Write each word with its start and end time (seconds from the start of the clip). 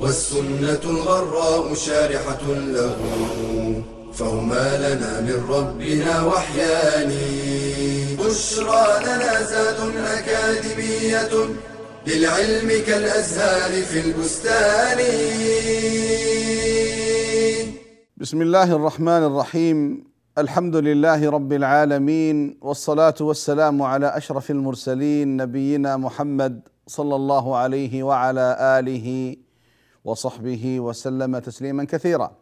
والسنة 0.00 0.80
الغراء 0.84 1.74
شارحة 1.74 2.44
له 2.48 2.96
فهما 4.12 4.66
لنا 4.84 5.20
من 5.20 5.38
ربنا 5.48 6.24
وحيان. 6.24 7.12
بشرى 8.18 8.86
لنا 9.06 9.42
زاد 9.42 9.80
أكاديمية 10.16 11.32
للعلم 12.06 12.68
كالأزهار 12.86 13.82
في 13.82 14.00
البستان. 14.00 14.98
بسم 18.16 18.42
الله 18.42 18.76
الرحمن 18.76 19.22
الرحيم. 19.30 20.04
الحمد 20.38 20.76
لله 20.76 21.30
رب 21.30 21.52
العالمين 21.52 22.58
والصلاة 22.62 23.14
والسلام 23.20 23.82
على 23.82 24.16
أشرف 24.16 24.50
المرسلين 24.50 25.36
نبينا 25.36 25.96
محمد 25.96 26.60
صلى 26.86 27.16
الله 27.16 27.56
عليه 27.56 28.02
وعلى 28.02 28.56
آله 28.78 29.36
وصحبه 30.04 30.80
وسلم 30.80 31.38
تسليما 31.38 31.84
كثيرا. 31.84 32.32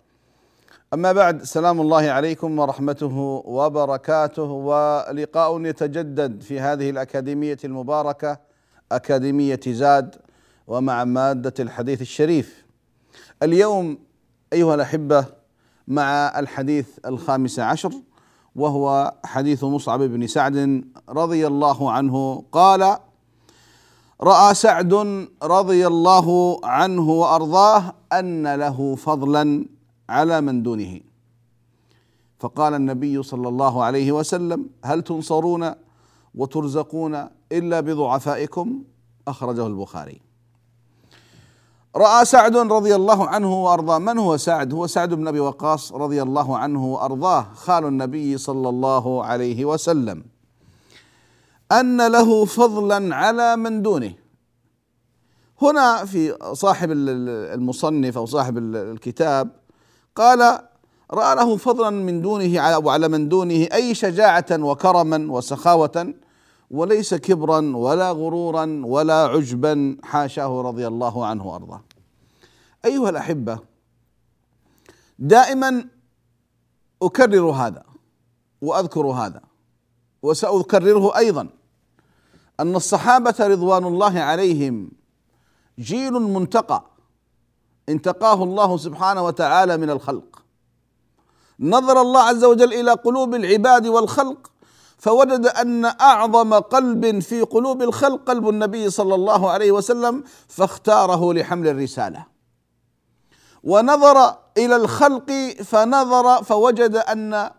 أما 0.94 1.12
بعد 1.12 1.42
سلام 1.42 1.80
الله 1.80 2.10
عليكم 2.10 2.58
ورحمته 2.58 3.42
وبركاته 3.44 4.42
ولقاء 4.42 5.60
يتجدد 5.60 6.42
في 6.42 6.60
هذه 6.60 6.90
الأكاديمية 6.90 7.58
المباركة 7.64 8.38
أكاديمية 8.92 9.60
زاد 9.66 10.16
ومع 10.66 11.04
مادة 11.04 11.54
الحديث 11.60 12.00
الشريف. 12.00 12.64
اليوم 13.42 13.98
أيها 14.52 14.74
الأحبة 14.74 15.24
مع 15.88 16.38
الحديث 16.38 16.88
الخامس 17.06 17.58
عشر 17.58 17.92
وهو 18.56 19.14
حديث 19.24 19.64
مصعب 19.64 20.00
بن 20.00 20.26
سعد 20.26 20.84
رضي 21.08 21.46
الله 21.46 21.92
عنه 21.92 22.44
قال 22.52 22.96
رأى 24.22 24.54
سعد 24.54 24.94
رضي 25.42 25.86
الله 25.86 26.58
عنه 26.64 27.10
وأرضاه 27.10 27.94
أن 28.12 28.54
له 28.54 28.94
فضلا 28.94 29.66
على 30.08 30.40
من 30.40 30.62
دونه. 30.62 31.00
فقال 32.38 32.74
النبي 32.74 33.22
صلى 33.22 33.48
الله 33.48 33.84
عليه 33.84 34.12
وسلم 34.12 34.66
هل 34.84 35.02
تنصرون 35.02 35.70
وترزقون 36.34 37.28
إلا 37.52 37.80
بضعفائكم؟ 37.80 38.82
أخرجه 39.28 39.66
البخاري. 39.66 40.20
رأى 41.96 42.24
سعد 42.24 42.56
رضي 42.56 42.94
الله 42.94 43.28
عنه 43.28 43.64
وأرضاه. 43.64 43.98
من 43.98 44.18
هو 44.18 44.36
سعد؟ 44.36 44.74
هو 44.74 44.86
سعد 44.86 45.14
بن 45.14 45.28
أبي 45.28 45.40
وقاص 45.40 45.92
رضي 45.92 46.22
الله 46.22 46.58
عنه 46.58 46.86
وأرضاه 46.86 47.46
خال 47.54 47.84
النبي 47.84 48.38
صلى 48.38 48.68
الله 48.68 49.24
عليه 49.24 49.64
وسلم. 49.64 50.37
أن 51.72 52.06
له 52.12 52.44
فضلا 52.44 53.14
على 53.14 53.56
من 53.56 53.82
دونه 53.82 54.14
هنا 55.62 56.04
في 56.04 56.38
صاحب 56.52 56.90
المصنف 56.92 58.18
أو 58.18 58.26
صاحب 58.26 58.58
الكتاب 58.58 59.50
قال 60.16 60.60
رأى 61.10 61.36
له 61.36 61.56
فضلا 61.56 61.90
من 61.90 62.22
دونه 62.22 62.78
وعلى 62.78 63.08
من 63.08 63.28
دونه 63.28 63.68
أي 63.72 63.94
شجاعة 63.94 64.46
وكرما 64.52 65.32
وسخاوة 65.32 66.14
وليس 66.70 67.14
كبرا 67.14 67.76
ولا 67.76 68.10
غرورا 68.10 68.82
ولا 68.84 69.14
عجبا 69.14 69.96
حاشاه 70.02 70.62
رضي 70.62 70.86
الله 70.86 71.26
عنه 71.26 71.46
وأرضاه. 71.46 71.80
أيها 72.84 73.10
الأحبة 73.10 73.58
دائما 75.18 75.84
أكرر 77.02 77.50
هذا 77.50 77.84
وأذكر 78.62 79.06
هذا 79.06 79.40
وسأكرره 80.22 81.16
أيضا 81.16 81.48
أن 82.60 82.76
الصحابة 82.76 83.34
رضوان 83.40 83.84
الله 83.84 84.20
عليهم 84.20 84.90
جيل 85.78 86.12
منتقى 86.12 86.84
انتقاه 87.88 88.44
الله 88.44 88.76
سبحانه 88.76 89.24
وتعالى 89.24 89.76
من 89.76 89.90
الخلق. 89.90 90.42
نظر 91.60 92.00
الله 92.00 92.22
عز 92.22 92.44
وجل 92.44 92.74
إلى 92.74 92.90
قلوب 92.90 93.34
العباد 93.34 93.86
والخلق 93.86 94.50
فوجد 94.98 95.46
أن 95.46 95.84
أعظم 95.84 96.54
قلب 96.54 97.18
في 97.18 97.42
قلوب 97.42 97.82
الخلق 97.82 98.28
قلب 98.28 98.48
النبي 98.48 98.90
صلى 98.90 99.14
الله 99.14 99.50
عليه 99.50 99.72
وسلم 99.72 100.24
فاختاره 100.48 101.32
لحمل 101.32 101.68
الرسالة. 101.68 102.26
ونظر 103.64 104.36
إلى 104.58 104.76
الخلق 104.76 105.32
فنظر 105.64 106.42
فوجد 106.42 106.96
أن 106.96 107.50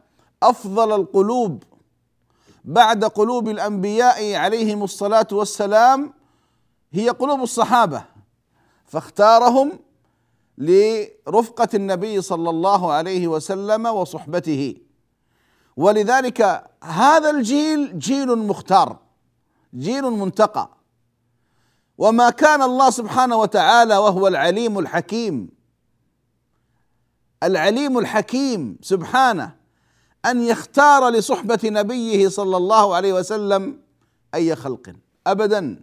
أفضل 0.44 0.96
القلوب 0.96 1.64
بعد 2.70 3.06
قلوب 3.06 3.50
الأنبياء 3.50 4.36
عليهم 4.36 4.84
الصلاة 4.84 5.28
والسلام 5.32 6.14
هي 6.92 7.10
قلوب 7.10 7.42
الصحابة. 7.42 8.04
فاختارهم 8.86 9.80
لرفقة 10.58 11.68
النبي 11.74 12.22
صلى 12.22 12.50
الله 12.50 12.92
عليه 12.92 13.28
وسلم 13.28 13.86
وصحبته. 13.86 14.76
ولذلك 15.78 16.70
هذا 16.84 17.30
الجيل 17.30 18.00
جيل 18.00 18.38
مختار 18.38 19.00
جيل 19.76 20.04
منتقى. 20.04 20.70
وما 21.98 22.30
كان 22.30 22.62
الله 22.62 22.90
سبحانه 22.90 23.38
وتعالى 23.38 23.98
وهو 23.98 24.28
العليم 24.28 24.80
الحكيم. 24.80 25.50
العليم 27.44 27.98
الحكيم 27.98 28.78
سبحانه 28.82 29.59
أن 30.26 30.42
يختار 30.42 31.10
لصحبة 31.10 31.60
نبيه 31.64 32.28
صلى 32.28 32.58
الله 32.58 32.96
عليه 32.96 33.14
وسلم 33.14 33.80
أي 34.36 34.56
خلق. 34.56 34.94
ابدا. 35.28 35.82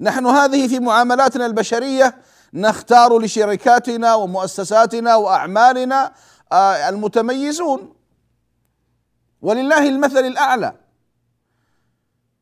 نحن 0.00 0.26
هذه 0.26 0.68
في 0.68 0.80
معاملاتنا 0.80 1.46
البشرية 1.46 2.14
نختار 2.54 3.18
لشركاتنا 3.18 4.14
ومؤسساتنا 4.14 5.16
وأعمالنا 5.16 6.12
آه، 6.52 6.88
المتميزون. 6.88 7.94
ولله 9.42 9.88
المثل 9.88 10.24
الأعلى. 10.24 10.74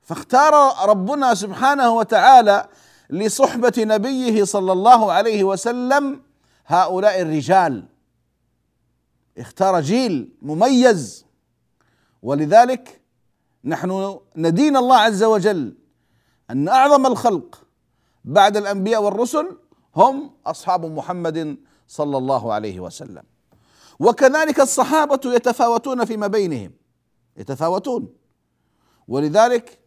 فاختار 0.03 0.89
ربنا 0.89 1.35
سبحانه 1.35 1.91
وتعالى 1.91 2.69
لصحبة 3.11 3.73
نبيه 3.79 4.45
صلى 4.45 4.73
الله 4.73 5.13
عليه 5.13 5.45
وسلم 5.45 6.23
هؤلاء 6.67 7.21
الرجال. 7.21 7.92
اختار 9.39 9.81
جيل 9.81 10.29
مميز. 10.43 11.27
ولذلك 12.23 13.01
نحن 13.65 14.21
ندين 14.37 14.77
الله 14.77 14.97
عز 14.97 15.23
وجل 15.23 15.77
أن 16.51 16.69
أعظم 16.69 17.07
الخلق 17.07 17.67
بعد 18.25 18.57
الأنبياء 18.57 19.03
والرسل 19.03 19.57
هم 19.97 20.31
أصحاب 20.47 20.87
محمد 20.87 21.57
صلى 21.89 22.19
الله 22.19 22.53
عليه 22.53 22.81
وسلم. 22.81 23.23
وكذلك 23.99 24.61
الصحابة 24.61 25.21
يتفاوتون 25.25 26.05
فيما 26.05 26.27
بينهم. 26.27 26.73
يتفاوتون. 27.37 28.09
ولذلك 29.09 29.79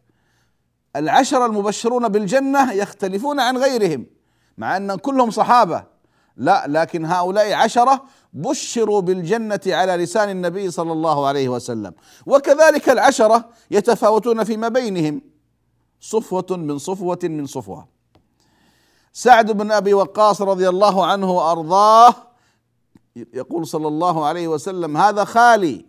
العشرة 0.96 1.46
المبشرون 1.46 2.08
بالجنة 2.08 2.72
يختلفون 2.72 3.40
عن 3.40 3.56
غيرهم 3.56 4.06
مع 4.58 4.76
أن 4.76 4.96
كلهم 4.96 5.30
صحابة. 5.30 5.84
لا 6.36 6.64
لكن 6.68 7.04
هؤلاء 7.04 7.52
عشرة 7.52 8.04
بشروا 8.32 9.00
بالجنة 9.00 9.60
على 9.66 9.96
لسان 9.96 10.30
النبي 10.30 10.70
صلى 10.70 10.92
الله 10.92 11.26
عليه 11.26 11.48
وسلم. 11.48 11.92
وكذلك 12.26 12.88
العشرة 12.88 13.44
يتفاوتون 13.70 14.44
فيما 14.44 14.68
بينهم. 14.68 15.22
صفوة 16.00 16.46
من 16.50 16.78
صفوة 16.78 17.18
من 17.22 17.46
صفوة. 17.46 17.88
سعد 19.12 19.52
بن 19.52 19.72
أبي 19.72 19.94
وقاص 19.94 20.42
رضي 20.42 20.68
الله 20.68 21.06
عنه 21.06 21.30
وأرضاه 21.30 22.14
يقول 23.16 23.66
صلى 23.66 23.88
الله 23.88 24.24
عليه 24.26 24.48
وسلم 24.48 24.96
هذا 24.96 25.24
خالي 25.24 25.86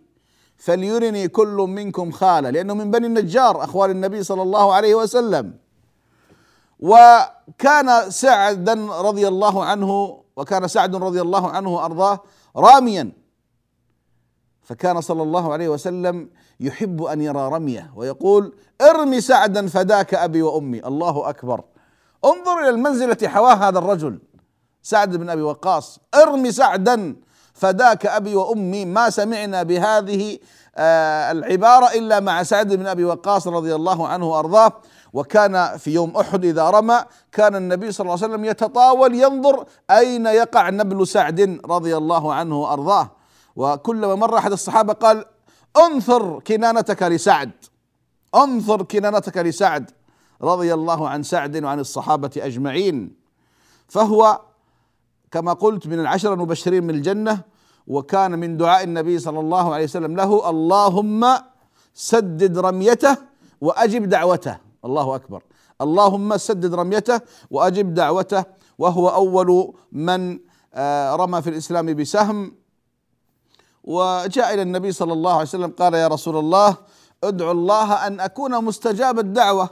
فليرني 0.56 1.28
كل 1.28 1.56
منكم 1.68 2.10
خالة 2.10 2.50
لأنه 2.50 2.74
من 2.74 2.90
بني 2.90 3.06
النجار 3.06 3.64
أخوال 3.64 3.90
النبي 3.90 4.22
صلى 4.22 4.42
الله 4.42 4.74
عليه 4.74 4.94
وسلم. 4.94 5.54
وكان 6.80 8.10
سعد 8.10 8.70
رضي 8.90 9.28
الله 9.28 9.64
عنه 9.64 10.20
وكان 10.38 10.68
سعد 10.68 10.96
رضي 10.96 11.20
الله 11.20 11.50
عنه 11.50 11.70
وأرضاه 11.74 12.20
راميا. 12.56 13.12
فكان 14.62 15.00
صلى 15.00 15.22
الله 15.22 15.52
عليه 15.52 15.68
وسلم 15.68 16.30
يحب 16.60 17.02
أن 17.02 17.20
يرى 17.20 17.48
رمية 17.48 17.92
ويقول 17.96 18.54
ارمي 18.80 19.20
سعدا 19.20 19.66
فداك 19.66 20.14
أبي 20.14 20.42
وأمي. 20.42 20.86
الله 20.86 21.28
أكبر. 21.28 21.64
انظر 22.24 22.58
إلى 22.60 22.68
المنزلة 22.68 23.28
حواه 23.28 23.54
هذا 23.54 23.78
الرجل. 23.78 24.18
سعد 24.82 25.16
بن 25.16 25.30
أبي 25.30 25.42
وقاص 25.42 25.98
ارمي 26.14 26.52
سعدا 26.52 27.16
فداك 27.54 28.06
أبي 28.06 28.36
وأمي. 28.36 28.84
ما 28.84 29.10
سمعنا 29.10 29.62
بهذه 29.62 30.38
آه، 30.76 31.30
العبارة 31.30 31.86
إلا 31.94 32.20
مع 32.20 32.42
سعد 32.42 32.74
بن 32.74 32.86
أبي 32.86 33.04
وقاص 33.04 33.48
رضي 33.48 33.74
الله 33.74 34.08
عنه 34.08 34.30
وأرضاه. 34.30 34.72
وكان 35.12 35.76
في 35.76 35.90
يوم 35.90 36.16
أحد 36.16 36.44
إذا 36.44 36.70
رمى 36.70 37.04
كان 37.32 37.56
النبي 37.56 37.92
صلى 37.92 38.04
الله 38.04 38.24
عليه 38.24 38.34
وسلم 38.34 38.44
يتطاول 38.44 39.14
ينظر 39.14 39.64
أين 39.90 40.26
يقع 40.26 40.70
نبل 40.70 41.06
سعد 41.06 41.60
رضي 41.64 41.96
الله 41.96 42.34
عنه 42.34 42.60
وأرضاه. 42.60 43.10
وكلما 43.56 44.14
مر 44.14 44.38
أحد 44.38 44.52
الصحابة 44.52 44.92
قال 44.92 45.24
أنثر 45.76 46.40
كنانتك 46.40 47.02
لسعد 47.02 47.50
انظر 48.34 48.82
كنانتك 48.82 49.36
لسعد 49.36 49.90
رضي 50.42 50.74
الله 50.74 51.08
عن 51.08 51.22
سعد 51.22 51.64
وعن 51.64 51.80
الصحابة 51.80 52.30
أجمعين. 52.36 53.16
فهو 53.88 54.40
كما 55.30 55.52
قلت 55.52 55.86
من 55.86 56.00
العشر 56.00 56.32
المبشرين 56.32 56.84
من 56.84 56.90
الجنة 56.90 57.40
وكان 57.86 58.38
من 58.38 58.56
دعاء 58.56 58.84
النبي 58.84 59.18
صلى 59.18 59.40
الله 59.40 59.74
عليه 59.74 59.84
وسلم 59.84 60.16
له 60.16 60.50
اللهم 60.50 61.26
سدد 61.94 62.58
رميته 62.58 63.16
وأجب 63.60 64.08
دعوته. 64.08 64.67
الله 64.84 65.14
أكبر. 65.14 65.42
اللهم 65.80 66.36
سدد 66.36 66.74
رميته 66.74 67.20
وأجب 67.50 67.94
دعوته 67.94 68.44
وهو 68.78 69.08
أول 69.08 69.74
من 69.92 70.38
آه، 70.74 71.16
رمى 71.16 71.42
في 71.42 71.50
الإسلام 71.50 71.94
بسهم. 71.94 72.54
وجاء 73.84 74.54
إلى 74.54 74.62
النبي 74.62 74.92
صلى 74.92 75.12
الله 75.12 75.32
عليه 75.32 75.42
وسلم 75.42 75.70
قال 75.70 75.94
يا 75.94 76.08
رسول 76.08 76.36
الله 76.36 76.76
ادعو 77.24 77.50
الله 77.50 78.06
أن 78.06 78.20
أكون 78.20 78.64
مستجاب 78.64 79.18
الدعوة. 79.18 79.70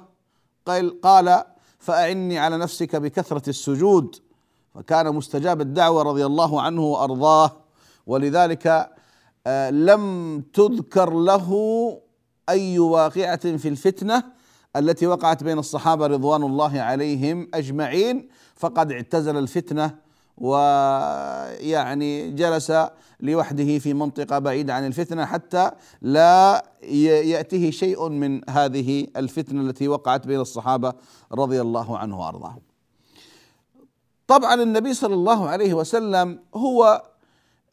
قال 0.67 1.01
قال 1.01 1.45
فأعني 1.79 2.39
على 2.39 2.57
نفسك 2.59 2.97
بكثرة 2.97 3.51
السجود. 3.51 4.17
فكان 4.75 5.15
مستجاب 5.15 5.61
الدعوة 5.61 6.03
رضي 6.03 6.27
الله 6.27 6.63
عنه 6.63 6.83
وأرضاه. 6.83 7.51
ولذلك 8.07 8.91
آه، 9.47 9.71
لم 9.71 10.41
تذكر 10.53 11.11
له 11.11 11.49
أي 12.49 12.79
واقعة 12.79 13.57
في 13.57 13.69
الفتنة 13.69 14.36
التي 14.77 15.07
وقعت 15.07 15.45
بين 15.45 15.59
الصحابة 15.59 16.07
رضوان 16.07 16.43
الله 16.43 16.81
عليهم 16.81 17.49
أجمعين 17.55 18.29
فقد 18.57 18.93
اعتزل 18.93 19.37
الفتنة 19.37 19.95
ويعني 20.39 22.31
جلس 22.31 22.73
لوحده 23.21 23.79
في 23.79 23.95
منطقة 23.95 24.39
بعيدة 24.39 24.75
عن 24.75 24.87
الفتنة 24.87 25.25
حتى 25.25 25.71
لا 26.03 26.65
يأتيه 26.83 27.71
شيء 27.71 28.09
من 28.09 28.51
هذه 28.51 29.07
الفتنة 29.17 29.61
التي 29.61 29.89
وقعت 29.89 30.27
بين 30.27 30.41
الصحابة 30.41 30.93
رضي 31.33 31.61
الله 31.61 31.99
عنه 31.99 32.21
وارضاه. 32.21 32.59
طبعا 34.27 34.55
النبي 34.55 34.95
صلى 34.95 35.15
الله 35.15 35.49
عليه 35.49 35.75
وسلم 35.75 36.39
هو 36.55 37.03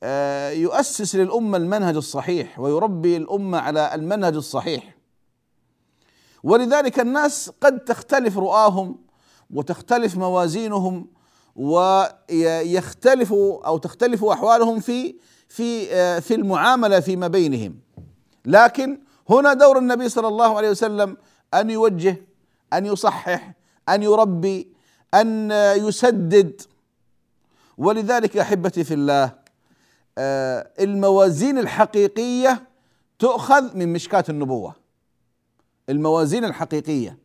آه، 0.06 0.49
يؤسس 0.49 1.15
للأمة 1.15 1.57
المنهج 1.57 1.95
الصحيح 1.95 2.59
ويربي 2.59 3.17
الأمة 3.17 3.57
على 3.57 3.95
المنهج 3.95 4.35
الصحيح 4.35 4.93
ولذلك 6.44 7.00
الناس 7.00 7.51
قد 7.62 7.80
تختلف 7.80 8.38
رؤاهم 8.38 8.95
وتختلف 9.54 10.18
موازينهم 10.18 11.07
ويختلف 11.56 13.34
أو 13.34 13.78
تختلف 13.78 14.24
أحوالهم 14.24 14.80
في 14.80 15.16
في 15.50 15.86
في 16.22 16.36
المعاملة 16.36 17.00
فيما 17.00 17.28
بينهم. 17.28 17.75
لكن 18.45 19.00
هنا 19.30 19.54
دور 19.54 19.78
النبي 19.78 20.10
صلى 20.10 20.28
الله 20.28 20.57
عليه 20.57 20.69
وسلم 20.69 21.18
أن 21.54 21.69
يوجه 21.69 22.16
أن 22.74 22.86
يصحح 22.86 23.54
أن 23.90 24.04
يربي 24.04 24.68
أن 25.13 25.51
يسدد. 25.78 26.62
ولذلك 27.78 28.38
أحبتي 28.38 28.84
في 28.84 28.94
الله 28.94 29.44
آه، 30.18 30.69
الموازين 30.80 31.57
الحقيقية 31.57 32.68
تؤخذ 33.19 33.78
من 33.78 33.94
مشكاه 33.94 34.24
النبوة. 34.30 34.82
الموازين 35.89 36.45
الحقيقية. 36.45 37.18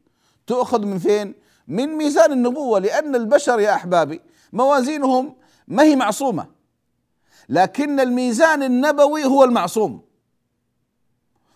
تؤخذ 0.47 0.87
من 0.87 0.99
فين؟ 0.99 1.35
من 1.69 1.89
ميزان 1.89 2.33
النبوة 2.33 2.79
لأن 2.79 3.15
البشر 3.15 3.61
يا 3.61 3.75
أحبابي 3.75 4.21
موازينهم 4.53 5.35
ما 5.69 5.83
هي 5.83 5.97
معصومة 5.97 6.47
لكن 7.49 8.01
الميزان 8.01 8.63
النبوي 8.63 9.25
هو 9.25 9.45
المعصوم. 9.45 10.01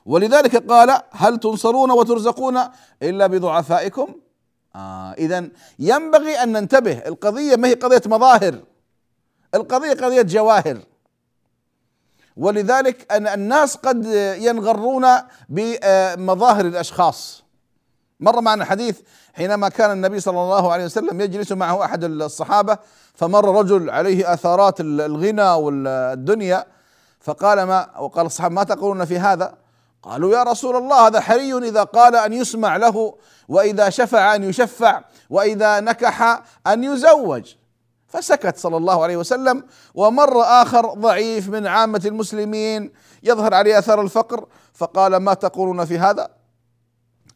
ولذلك 0.06 0.56
قال 0.70 1.02
هل 1.10 1.38
تنصرون 1.38 1.90
وترزقون 1.90 2.58
إلا 3.02 3.26
بضعفائكم؟ 3.26 4.14
آه 4.76 5.12
اذا 5.12 5.48
ينبغي 5.78 6.42
أن 6.42 6.52
ننتبه 6.52 6.98
القضية 6.98 7.56
ما 7.56 7.68
هي 7.68 7.74
قضية 7.74 8.02
مظاهر 8.06 8.62
القضية 9.54 9.92
قضية 9.92 10.22
جواهر. 10.22 10.78
ولذلك 12.36 13.12
أن 13.12 13.26
الناس 13.26 13.76
قد 13.76 14.06
ينغرون 14.38 15.06
بمظاهر 15.48 16.66
الأشخاص 16.66 17.42
مر 18.20 18.40
معنا 18.40 18.64
حديث 18.64 19.00
حينما 19.34 19.68
كان 19.68 19.90
النبي 19.90 20.20
صلى 20.20 20.40
الله 20.42 20.72
عليه 20.72 20.84
وسلم 20.84 21.20
يجلس 21.20 21.52
معه 21.52 21.84
أحد 21.84 22.04
الصحابة 22.04 22.78
فمر 23.14 23.58
رجل 23.58 23.90
عليه 23.90 24.32
آثارات 24.34 24.80
الغنى 24.80 25.50
والدنيا 25.50 26.66
فقال 27.20 27.62
ما 27.62 27.98
وقال 27.98 28.26
الصحابة 28.26 28.54
ما 28.54 28.64
تقولون 28.64 29.04
في 29.04 29.18
هذا؟ 29.18 29.54
قالوا 30.02 30.32
يا 30.32 30.42
رسول 30.42 30.76
الله 30.76 31.06
هذا 31.06 31.20
حري 31.20 31.58
إذا 31.68 31.82
قال 31.82 32.16
أن 32.16 32.32
يسمع 32.32 32.76
له 32.76 33.14
وإذا 33.48 33.90
شفع 33.90 34.34
أن 34.34 34.44
يشفع 34.44 35.02
وإذا 35.30 35.80
نكح 35.80 36.42
أن 36.66 36.84
يزوج 36.84 37.54
فسكت 38.12 38.56
صلى 38.56 38.76
الله 38.76 39.02
عليه 39.02 39.16
وسلم. 39.16 39.64
ومر 39.94 40.42
آخر 40.42 40.94
ضعيف 40.94 41.48
من 41.48 41.66
عامة 41.66 42.02
المسلمين 42.04 42.92
يظهر 43.22 43.54
عليه 43.54 43.78
أثر 43.78 44.00
الفقر. 44.00 44.46
فقال 44.74 45.16
ما 45.16 45.34
تقولون 45.34 45.84
في 45.84 45.98
هذا؟ 45.98 46.28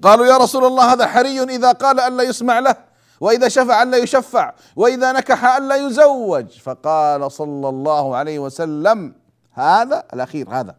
قالوا 0.03 0.27
يا 0.27 0.37
رسول 0.37 0.65
الله 0.65 0.93
هذا 0.93 1.07
حري 1.07 1.43
إذا 1.43 1.73
قال 1.73 2.01
الا 2.01 2.23
يسمع 2.23 2.59
له 2.59 2.77
وإذا 3.21 3.49
شفع 3.49 3.83
الا 3.83 3.97
يشفع 3.97 4.55
وإذا 4.77 5.13
نكح 5.13 5.45
الا 5.45 5.77
يزوج. 5.77 6.47
فقال 6.49 7.33
صلى 7.33 7.69
الله 7.69 8.17
عليه 8.17 8.39
وسلم 8.39 9.15
هذا 9.53 10.05
الأخير 10.13 10.51
هذا 10.51 10.77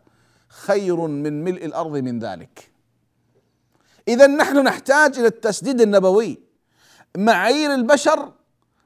خير 0.48 0.96
من 0.96 1.44
ملء 1.44 1.66
الأرض 1.66 1.98
من 1.98 2.20
ذلك. 2.20 2.72
اذا 4.08 4.28
نحن 4.28 4.58
نحتاج 4.64 5.20
إلى 5.20 5.28
التسديد 5.28 5.82
النبوي. 5.82 6.40
معايير 7.18 7.74
البشر 7.74 8.32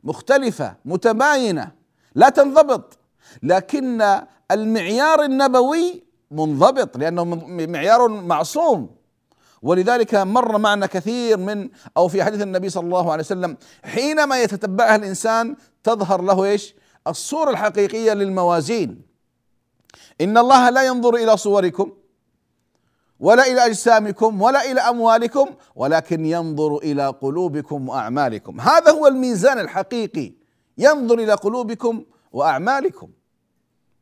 مختلفة 0.04 0.76
متباينة 0.86 1.72
لا 2.16 2.30
تنضبط. 2.30 2.98
لكن 3.44 4.22
المعيار 4.52 5.24
النبوي 5.24 6.04
منضبط 6.32 6.98
لأنه 6.98 7.24
معيار 7.68 8.08
معصوم. 8.08 8.90
ولذلك 9.62 10.16
مر 10.16 10.58
معنا 10.58 10.86
كثير 10.86 11.38
من 11.38 11.70
أو 11.98 12.08
في 12.08 12.24
حديث 12.24 12.42
النبي 12.42 12.70
صلى 12.70 12.86
الله 12.86 13.12
عليه 13.12 13.24
وسلم 13.24 13.58
حينما 13.84 14.42
يتتبعها 14.42 14.96
الإنسان 14.96 15.56
تظهر 15.84 16.22
له 16.22 16.44
إيش؟ 16.44 16.76
الصورة 17.08 17.50
الحقيقية 17.50 18.14
للموازين. 18.14 19.02
إن 20.22 20.38
الله 20.38 20.70
لا 20.70 20.84
ينظر 20.84 21.16
إلى 21.16 21.38
صوركم. 21.38 21.92
ولا 23.22 23.48
إلى 23.48 23.66
أجسامكم 23.66 24.42
ولا 24.42 24.72
إلى 24.72 24.82
أموالكم 24.82 25.50
ولكن 25.76 26.26
ينظر 26.26 26.78
إلى 26.78 27.08
قلوبكم 27.08 27.90
وأعمالكم. 27.90 28.62
هذا 28.62 28.92
هو 28.92 29.08
الميزان 29.08 29.60
الحقيقي. 29.60 30.34
ينظر 30.78 31.20
إلى 31.20 31.34
قلوبكم 31.34 32.04
وأعمالكم. 32.32 33.10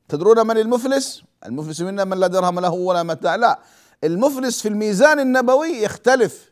تدرون 0.10 0.48
من 0.48 0.58
المفلس؟ 0.58 1.24
المفلس 1.46 1.82
منا 1.82 2.04
من 2.04 2.18
لا 2.18 2.28
درهم 2.28 2.60
له 2.60 2.74
ولا 2.74 3.04
متاع. 3.04 3.36
لا 3.36 3.60
المفلس 4.04 4.62
في 4.62 4.68
الميزان 4.68 5.20
النبوي 5.20 5.70
يختلف. 5.70 6.52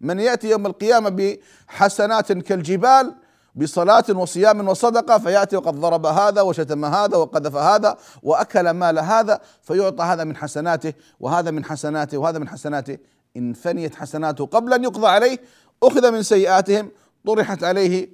من 0.00 0.20
يأتي 0.20 0.50
يوم 0.50 0.66
القيامة 0.66 1.38
بحسنات 1.68 2.32
كالجبال 2.32 3.14
بصلاة 3.58 4.04
وصيام 4.08 4.68
وصدقة 4.68 5.18
فيأتي 5.18 5.56
وقد 5.56 5.74
ضرب 5.80 6.06
هذا 6.06 6.42
وشتم 6.42 6.84
هذا 6.84 7.16
وقذف 7.16 7.56
هذا 7.56 7.96
وأكل 8.22 8.70
مال 8.70 8.98
هذا 8.98 9.40
فيعطى 9.62 10.04
هذا 10.04 10.24
من 10.24 10.36
حسناته 10.36 10.92
وهذا 11.20 11.50
من 11.50 11.64
حسناته 11.64 12.18
وهذا 12.18 12.38
من 12.38 12.48
حسناته. 12.48 12.98
إن 13.36 13.52
فنيت 13.52 13.94
حسناته 13.94 14.46
قبل 14.46 14.72
أن 14.72 14.84
يقضى 14.84 15.06
عليه 15.06 15.38
أخذ 15.82 16.12
من 16.12 16.22
سيئاتهم 16.22 16.90
طرحت 17.26 17.64
عليه 17.64 18.08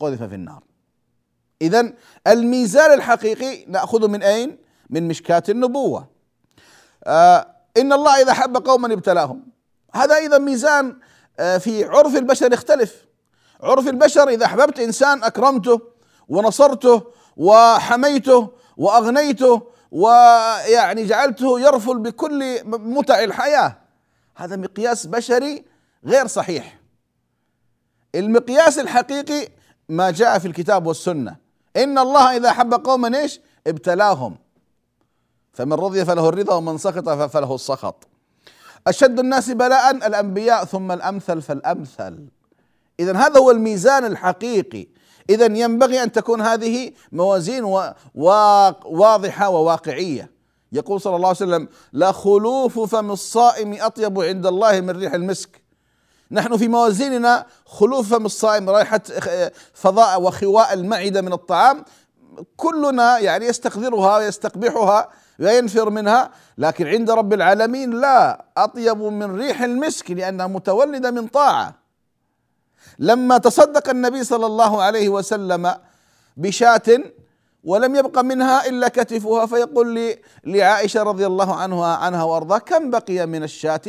قذف 0.00 0.22
في 0.22 0.34
النار. 0.34 0.64
إذا 1.62 1.92
الميزان 2.26 2.94
الحقيقي 2.94 3.64
نأخذه 3.68 4.06
من 4.06 4.22
أين؟ 4.22 4.58
من 4.90 5.08
مشكاة 5.08 5.42
النبوة. 5.48 6.08
آه 7.04 7.46
إن 7.76 7.92
الله 7.92 8.22
إذا 8.22 8.32
حب 8.32 8.56
قوما 8.56 8.92
ابتلاهم. 8.92 9.42
هذا 9.94 10.16
أيضا 10.16 10.38
ميزان 10.38 10.96
آه 11.38 11.58
في 11.58 11.84
عرف 11.84 12.16
البشر 12.16 12.52
يختلف. 12.52 13.07
عرف 13.62 13.88
البشر 13.88 14.28
إذا 14.28 14.46
أحببت 14.46 14.78
إنسان 14.78 15.24
أكرمته 15.24 15.80
ونصرته 16.28 17.02
وحميته 17.36 18.48
وأغنيته 18.76 19.62
ويعني 19.90 21.04
جعلته 21.04 21.60
يرفل 21.60 21.98
بكل 21.98 22.58
متع 22.64 23.24
الحياة. 23.24 23.76
هذا 24.36 24.56
مقياس 24.56 25.06
بشري 25.06 25.64
غير 26.04 26.26
صحيح. 26.26 26.78
المقياس 28.14 28.78
الحقيقي 28.78 29.48
ما 29.88 30.10
جاء 30.10 30.38
في 30.38 30.48
الكتاب 30.48 30.86
والسنة. 30.86 31.36
إن 31.76 31.98
الله 31.98 32.36
إذا 32.36 32.48
أحب 32.48 32.74
قوما 32.74 33.18
إيش؟ 33.18 33.40
ابتلاهم. 33.66 34.36
فمن 35.52 35.72
رضي 35.72 36.04
فله 36.04 36.28
الرضا 36.28 36.54
ومن 36.54 36.78
سخط 36.78 37.08
فله 37.08 37.54
السخط. 37.54 38.08
أشد 38.86 39.18
الناس 39.18 39.50
بلاء 39.50 39.90
الأنبياء 39.90 40.64
ثم 40.64 40.92
الأمثل 40.92 41.42
فالأمثل. 41.42 42.28
إذا 43.00 43.16
هذا 43.16 43.40
هو 43.40 43.50
الميزان 43.50 44.04
الحقيقي. 44.04 44.86
إذا 45.30 45.46
ينبغي 45.46 46.02
أن 46.02 46.12
تكون 46.12 46.40
هذه 46.40 46.92
موازين 47.12 47.64
واضحة 48.84 49.48
وواقعية. 49.48 50.30
يقول 50.72 51.00
صلى 51.00 51.16
الله 51.16 51.28
عليه 51.28 51.36
وسلم 51.36 51.68
لا 51.92 52.12
خلوف 52.12 52.78
فم 52.94 53.10
الصائم 53.10 53.76
أطيب 53.80 54.20
عند 54.20 54.46
الله 54.46 54.80
من 54.80 54.90
ريح 54.90 55.14
المسك. 55.14 55.62
نحن 56.30 56.56
في 56.56 56.68
موازيننا 56.68 57.46
خلوف 57.66 58.14
فم 58.14 58.26
الصائم 58.26 58.70
رائحة 58.70 59.00
فضاء 59.74 60.22
وخواء 60.22 60.72
المعدة 60.72 61.22
من 61.22 61.32
الطعام 61.32 61.84
كلنا 62.56 63.18
يعني 63.18 63.46
يستقذرها 63.46 64.16
ويستقبحها 64.16 65.08
وينفر 65.40 65.90
منها 65.90 66.30
لكن 66.58 66.86
عند 66.86 67.10
رب 67.10 67.32
العالمين 67.32 67.90
لا 67.90 68.44
أطيب 68.56 69.02
من 69.02 69.36
ريح 69.36 69.62
المسك 69.62 70.10
لأنها 70.10 70.46
متولدة 70.46 71.10
من 71.10 71.26
طاعة. 71.26 71.74
لما 72.98 73.38
تصدق 73.38 73.88
النبي 73.90 74.24
صلى 74.24 74.46
الله 74.46 74.82
عليه 74.82 75.08
وسلم 75.08 75.74
بشاة 76.36 76.98
ولم 77.64 77.96
يبق 77.96 78.18
منها 78.18 78.66
إلا 78.68 78.88
كتفها 78.88 79.46
فيقول 79.46 80.14
لعائشة 80.44 81.02
رضي 81.02 81.26
الله 81.26 81.54
عنها 81.54 81.96
عنها 81.96 82.24
وأرضاها 82.24 82.58
كم 82.58 82.90
بقي 82.90 83.26
من 83.26 83.42
الشاة؟ 83.42 83.80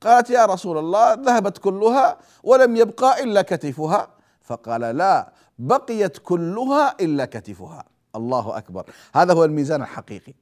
قالت 0.00 0.30
يا 0.30 0.46
رسول 0.46 0.78
الله 0.78 1.14
ذهبت 1.14 1.58
كلها 1.58 2.18
ولم 2.42 2.76
يبقى 2.76 3.22
إلا 3.22 3.42
كتفها. 3.42 4.08
فقال 4.40 4.80
لا 4.80 5.32
بقيت 5.58 6.18
كلها 6.18 6.96
إلا 7.00 7.24
كتفها. 7.24 7.84
الله 8.16 8.58
أكبر. 8.58 8.84
هذا 9.14 9.32
هو 9.32 9.44
الميزان 9.44 9.82
الحقيقي. 9.82 10.34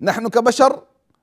نحن 0.00 0.28
كبشر 0.28 0.82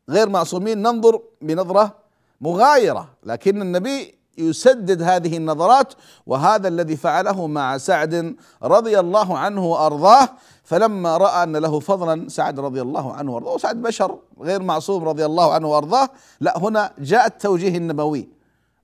غير 0.10 0.30
معصومين 0.30 0.82
ننظر 0.82 1.22
بنظرة 1.42 1.96
مغايرة 2.42 3.10
لكن 3.24 3.62
النبي 3.62 4.21
يسدد 4.38 5.02
هذه 5.02 5.38
النظرات 5.38 5.94
وهذا 6.26 6.68
الذي 6.68 6.96
فعله 6.96 7.48
مع 7.48 7.78
سعد 7.78 8.36
رضي 8.64 9.00
الله 9.00 9.38
عنه 9.38 9.66
وأرضاه 9.66 10.30
فلما 10.64 11.18
رأى 11.18 11.44
أن 11.44 11.58
له 11.58 11.80
فضلا 11.80 12.30
سعد 12.30 12.60
رضي 12.60 12.82
الله 12.82 13.14
عنه 13.14 13.34
وأرضاه 13.34 13.54
وسعد 13.54 13.82
بشر 13.82 14.20
غير 14.40 14.62
معصوم 14.62 15.04
رضي 15.04 15.26
الله 15.26 15.54
عنه 15.54 15.68
وأرضاه 15.68 16.10
لا 16.40 16.58
هنا 16.58 16.92
جاء 17.00 17.26
التوجيه 17.26 17.78
النبوي. 17.78 18.30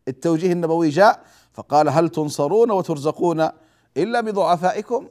التوجيه 0.07 0.51
النبوي 0.51 0.89
جاء 0.89 1.21
فقال 1.53 1.89
هل 1.89 2.09
تنصرون 2.09 2.71
وترزقون 2.71 3.49
إلا 3.97 4.21
بضعفائكم؟ 4.21 5.07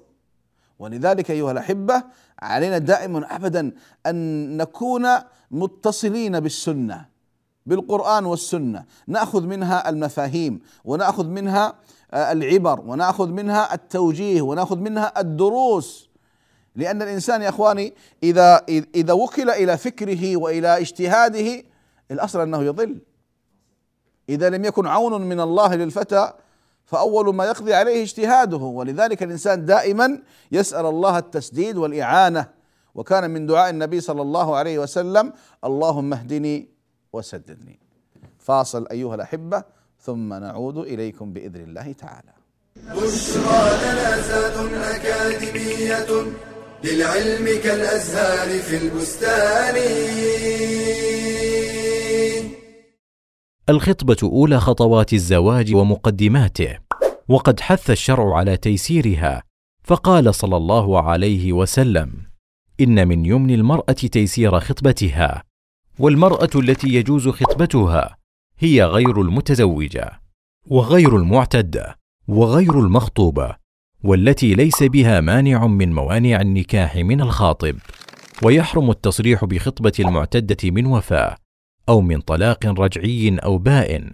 ولذلك 0.79 1.31
أيها 1.31 1.53
الأحبة 1.53 2.03
علينا 2.43 2.79
دائما 2.79 3.37
ابدا 3.37 3.73
أن 4.07 4.57
نكون 4.57 5.07
متصلين 5.51 6.41
بالسنة. 6.41 7.16
بالقرآن 7.67 8.25
والسنة. 8.25 8.85
نأخذ 9.07 9.43
منها 9.43 9.89
المفاهيم 9.89 10.61
ونأخذ 10.85 11.27
منها 11.27 11.75
آه، 12.13 12.33
العبر 12.33 12.81
ونأخذ 12.81 13.29
منها 13.29 13.75
التوجيه 13.75 14.43
ونأخذ 14.43 14.79
منها 14.79 15.21
الدروس. 15.21 16.09
لأن 16.77 17.03
الإنسان 17.03 17.43
يا 17.43 17.49
إخواني 17.49 17.95
إذا 18.23 18.65
إذا 18.95 19.13
وكل 19.13 19.51
إلى 19.51 19.79
فكره 19.79 20.37
وإلى 20.37 20.79
اجتهاده 20.79 21.63
الأصل 22.11 22.41
أنه 22.41 22.63
يضل. 22.63 22.99
إذا 24.29 24.51
لم 24.51 24.65
يكن 24.65 24.87
عون 24.87 25.23
من 25.23 25.41
الله 25.41 25.75
للفتى 25.75 26.33
فأول 26.85 27.35
ما 27.35 27.45
يقضي 27.45 27.75
عليه 27.75 28.03
اجتهاده. 28.03 28.57
ولذلك 28.57 29.23
الإنسان 29.23 29.65
دائما 29.65 30.19
يسأل 30.53 30.87
الله 30.87 31.19
التسديد 31.19 31.77
والإعانة. 31.77 32.57
وكان 32.95 33.31
من 33.31 33.47
دعاء 33.47 33.71
النبي 33.71 34.01
صلى 34.01 34.23
الله 34.23 34.57
عليه 34.57 34.79
وسلم 34.79 35.33
اللهم 35.65 36.13
اهدني 36.13 36.76
وسددني. 37.13 37.79
فاصل 38.39 38.87
أيها 38.91 39.15
الأحبة 39.15 39.65
ثم 40.01 40.35
نعود 40.35 40.79
إليكم 40.79 41.33
بإذن 41.33 41.61
الله 41.61 41.93
تعالى. 41.93 42.33
بشرى 42.77 43.63
لنا 43.83 44.97
أكاديمية 44.97 46.07
للعلم 46.85 47.63
كالأزهار 47.63 48.59
في 48.59 48.77
البستان. 48.77 49.77
الخطبة 53.69 54.17
أولى 54.23 54.61
خطوات 54.61 55.13
الزواج 55.13 55.75
ومقدماته 55.75 56.79
وقد 57.29 57.61
حث 57.61 57.91
الشرع 57.91 58.37
على 58.37 58.57
تيسيرها 58.57 59.43
فقال 59.85 60.35
صلى 60.35 60.57
الله 60.57 61.03
عليه 61.03 61.53
وسلم 61.53 62.13
إن 62.81 63.09
من 63.09 63.27
يمن 63.27 63.55
المرأة 63.55 63.93
تيسير 63.93 64.61
خطبتها 64.61 65.43
والمرأة 65.99 66.51
التي 66.55 66.89
يجوز 66.89 67.29
خطبتها 67.29 68.17
هي 68.59 68.85
غير 68.85 69.21
المتزوجة 69.21 70.21
وغير 70.67 71.17
المعتده 71.17 71.99
وغير 72.29 72.81
المخطوبة 72.81 73.57
والتي 74.05 74.55
ليس 74.55 74.83
بها 74.83 75.21
مانع 75.21 75.67
من 75.67 75.93
موانع 75.93 76.41
النكاح 76.41 76.97
من 76.97 77.21
الخاطب. 77.21 77.77
ويحرم 78.43 78.91
التصريح 78.91 79.45
بخطبة 79.45 79.93
المعتدة 80.01 80.71
من 80.71 80.87
وفاة 80.87 81.37
أو 81.89 82.01
من 82.01 82.21
طلاق 82.21 82.67
رجعي 82.67 83.37
أو 83.39 83.59
بائن 83.59 84.13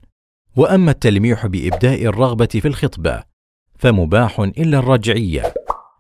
وأما 0.56 0.90
التلميح 0.90 1.46
بإبداء 1.46 2.04
الرغبة 2.04 2.46
في 2.46 2.68
الخطبة 2.68 3.22
فمباح 3.78 4.40
إلا 4.40 4.78
الرجعية 4.78 5.54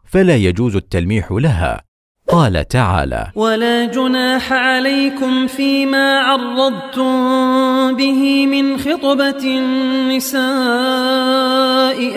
فلا 0.04 0.36
يجوز 0.36 0.76
التلميح 0.76 1.32
لها. 1.32 1.84
قال 2.28 2.68
تعالى 2.68 3.30
ولا 3.34 3.84
جناح 3.84 4.52
عليكم 4.52 5.46
فيما 5.46 6.18
عرضتم 6.18 7.12
به 7.96 8.46
من 8.46 8.78
خطبة 8.78 9.44
النساء 9.44 10.42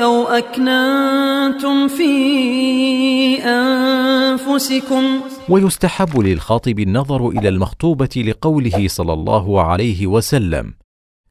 أو 0.03 0.23
أكننتم 0.23 1.87
في 1.87 3.43
أنفسكم. 3.43 5.03
ويستحب 5.49 6.19
للخاطب 6.19 6.79
النظر 6.79 7.29
إلى 7.29 7.49
المخطوبة 7.49 8.23
لقوله 8.27 8.87
صلى 8.87 9.13
الله 9.13 9.61
عليه 9.61 10.07
وسلم 10.07 10.73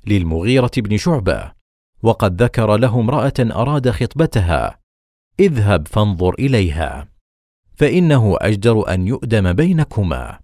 للمغيرة 0.07 0.71
بن 0.77 0.97
شعبة 0.97 1.53
وقد 2.03 2.43
ذكر 2.43 2.77
له 2.77 3.01
امرأة 3.01 3.33
أراد 3.41 3.91
خطبتها 3.91 4.79
اذهب 5.41 5.89
فانظر 5.89 6.35
إليها. 6.39 7.14
فإنه 7.77 8.37
أجدر 8.41 8.95
أن 8.95 9.07
يؤدم 9.07 9.53
بينكما. 9.53 10.39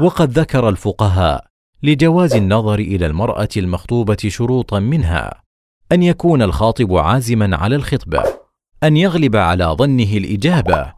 وقد 0.00 0.38
ذكر 0.38 0.68
الفقهاء 0.68 1.46
لجواز 1.82 2.34
النظر 2.34 2.78
إلى 2.78 3.06
المرأة 3.06 3.48
المخطوبة 3.56 4.16
شروطا 4.26 4.78
منها 4.78 5.42
أن 5.92 6.02
يكون 6.02 6.42
الخاطب 6.42 6.96
عازما 6.96 7.56
على 7.56 7.76
الخطبه 7.76 8.22
أن 8.82 8.96
يغلب 8.96 9.36
على 9.36 9.64
ظنه 9.64 10.12
الإجابة 10.16 10.94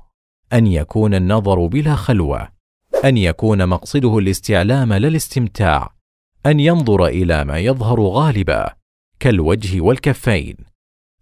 أن 0.52 0.66
يكون 0.66 1.14
النظر 1.14 1.66
بلا 1.66 1.94
خلوة 1.94 2.48
أن 3.04 3.16
يكون 3.16 3.66
مقصده 3.66 4.18
الاستعلام 4.18 4.92
لا 4.92 5.08
الاستمتاع 5.08 5.92
أن 6.46 6.60
ينظر 6.60 7.06
إلى 7.06 7.44
ما 7.44 7.58
يظهر 7.58 8.00
غالبا 8.00 8.74
كالوجه 9.20 9.80
والكفين. 9.80 10.56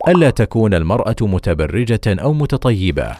ألا 0.08 0.30
تكون 0.30 0.74
المرأة 0.74 1.16
متبرجة 1.20 2.00
أو 2.06 2.32
متطيبة. 2.32 3.16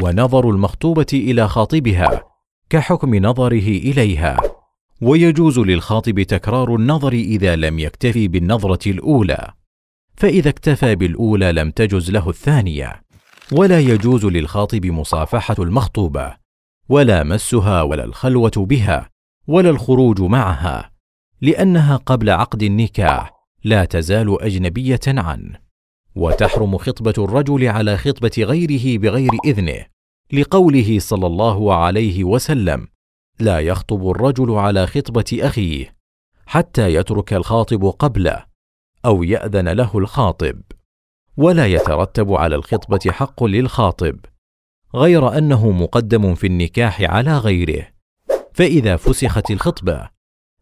ونظر 0.00 0.50
المخطوبة 0.50 1.06
إلى 1.12 1.48
خاطبها 1.48 2.24
كحكم 2.70 3.14
نظره 3.14 3.68
إليها. 3.68 4.40
ويجوز 5.02 5.58
للخاطب 5.58 6.22
تكرار 6.22 6.74
النظر 6.74 7.12
إذا 7.12 7.56
لم 7.56 7.78
يكتفي 7.78 8.28
بالنظرة 8.28 8.90
الأولى. 8.90 9.52
فإذا 10.16 10.48
اكتفى 10.48 10.94
بالأولى 10.94 11.52
لم 11.52 11.70
تجز 11.70 12.10
له 12.10 12.28
الثانية. 12.28 13.02
ولا 13.52 13.80
يجوز 13.80 14.26
للخاطب 14.26 14.86
مصافحة 14.86 15.56
المخطوبة. 15.58 16.36
ولا 16.88 17.22
مسها 17.22 17.82
ولا 17.82 18.04
الخلوة 18.04 18.52
بها 18.56 19.10
ولا 19.46 19.70
الخروج 19.70 20.20
معها. 20.20 20.90
لأنها 21.40 21.96
قبل 21.96 22.30
عقد 22.30 22.62
النكاح 22.62 23.32
لا 23.64 23.84
تزال 23.84 24.42
أجنبية 24.42 25.00
عنه. 25.06 25.63
وتحرم 26.14 26.78
خطبة 26.78 27.14
الرجل 27.18 27.68
على 27.68 27.96
خطبة 27.96 28.30
غيره 28.38 28.98
بغير 28.98 29.30
إذنه 29.44 29.86
لقوله 30.32 30.98
صلى 30.98 31.26
الله 31.26 31.74
عليه 31.74 32.24
وسلم 32.24 32.88
لا 33.40 33.60
يخطب 33.60 34.10
الرجل 34.10 34.50
على 34.50 34.86
خطبة 34.86 35.38
أخيه 35.40 35.96
حتى 36.46 36.94
يترك 36.94 37.32
الخاطب 37.32 37.84
قبله 37.84 38.44
أو 39.04 39.22
يأذن 39.22 39.68
له 39.68 39.98
الخاطب 39.98 40.62
ولا 41.36 41.66
يترتب 41.66 42.32
على 42.32 42.56
الخطبة 42.56 43.12
حق 43.12 43.44
للخاطب 43.44 44.18
غير 44.94 45.38
أنه 45.38 45.70
مقدم 45.70 46.34
في 46.34 46.46
النكاح 46.46 47.02
على 47.02 47.38
غيره. 47.38 47.86
فإذا 48.52 48.96
فسخت 48.96 49.50
الخطبة 49.50 50.10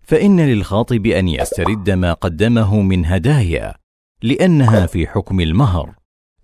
فإن 0.03 0.41
للخاطب 0.41 1.07
أن 1.07 1.29
يسترد 1.29 1.91
ما 1.91 2.13
قدمه 2.13 2.81
من 2.81 3.07
هدايا 3.07 3.82
لأنها 4.23 4.87
في 4.87 5.07
حكم 5.07 5.41
المهر 5.41 5.95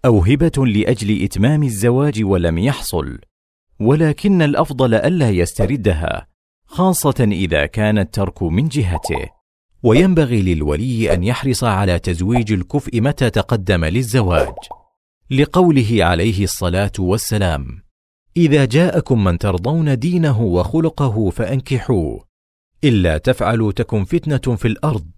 أو 0.04 0.18
هبه 0.18 0.66
لأجل 0.66 1.24
إتمام 1.24 1.62
الزواج 1.62 2.24
ولم 2.24 2.58
يحصل 2.58 3.18
ولكن 3.80 4.42
الأفضل 4.42 4.94
ألا 4.94 5.30
يستردها 5.30 6.26
خاصة 6.66 7.28
إذا 7.32 7.66
كان 7.66 7.98
الترك 7.98 8.42
من 8.42 8.68
جهته 8.68 9.28
وينبغي 9.82 10.42
للولي 10.42 11.14
أن 11.14 11.24
يحرص 11.24 11.64
على 11.64 11.98
تزويج 11.98 12.52
الكفء 12.52 13.00
متى 13.00 13.30
تقدم 13.30 13.84
للزواج. 13.84 14.54
لقوله 15.30 15.98
عليه 16.04 16.44
الصلاة 16.44 16.92
والسلام 16.98 17.82
إذا 18.36 18.64
جاءكم 18.64 19.24
من 19.24 19.38
ترضون 19.38 19.98
دينه 19.98 20.42
وخلقه 20.42 21.30
فأنكحوه 21.30 22.24
إلا 22.84 23.18
تفعلوا 23.18 23.72
تكن 23.72 24.04
فتنة 24.04 24.56
في 24.56 24.68
الأرض 24.68 25.10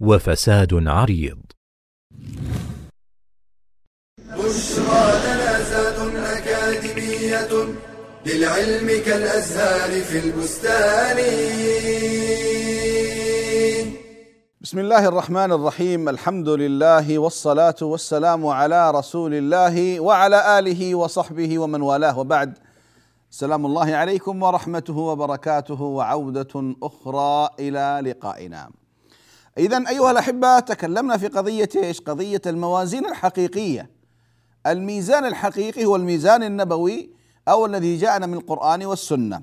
وفساد 0.00 0.88
عريض. 0.88 1.57
بشرى 4.18 5.04
لنا 5.24 5.52
زاد 5.70 5.98
أكاديمية 6.16 7.52
للعلم 8.26 8.88
كالأزهار 9.06 10.02
في 10.02 10.18
البستان. 10.18 11.18
بسم 14.60 14.78
الله 14.78 15.08
الرحمن 15.08 15.52
الرحيم. 15.52 16.08
الحمد 16.08 16.48
لله 16.48 17.18
والصلاة 17.18 17.76
والسلام 17.82 18.46
على 18.46 18.90
رسول 18.90 19.34
الله 19.34 20.00
وعلى 20.00 20.58
آله 20.58 20.94
وصحبه 20.94 21.58
ومن 21.58 21.82
والاه 21.82 22.18
وبعد. 22.18 22.58
سلام 23.30 23.66
الله 23.66 23.96
عليكم 23.96 24.42
ورحمته 24.42 24.96
وبركاته 24.96 25.82
وعودة 25.82 26.74
أخرى 26.82 27.48
إلى 27.60 28.00
لقائنا. 28.10 28.70
إذا 29.58 29.84
أيها 29.88 30.10
الأحبة 30.10 30.60
تكلمنا 30.60 31.16
في 31.16 31.28
قضية 31.28 31.68
إيش؟ 31.76 32.00
قضية 32.00 32.40
الموازين 32.46 33.06
الحقيقية. 33.06 33.90
الميزان 34.66 35.24
الحقيقي 35.24 35.84
هو 35.84 35.96
الميزان 35.96 36.42
النبوي 36.42 37.10
أو 37.48 37.66
الذي 37.66 37.96
جاءنا 37.96 38.26
من 38.26 38.34
القرآن 38.34 38.86
والسنة. 38.86 39.42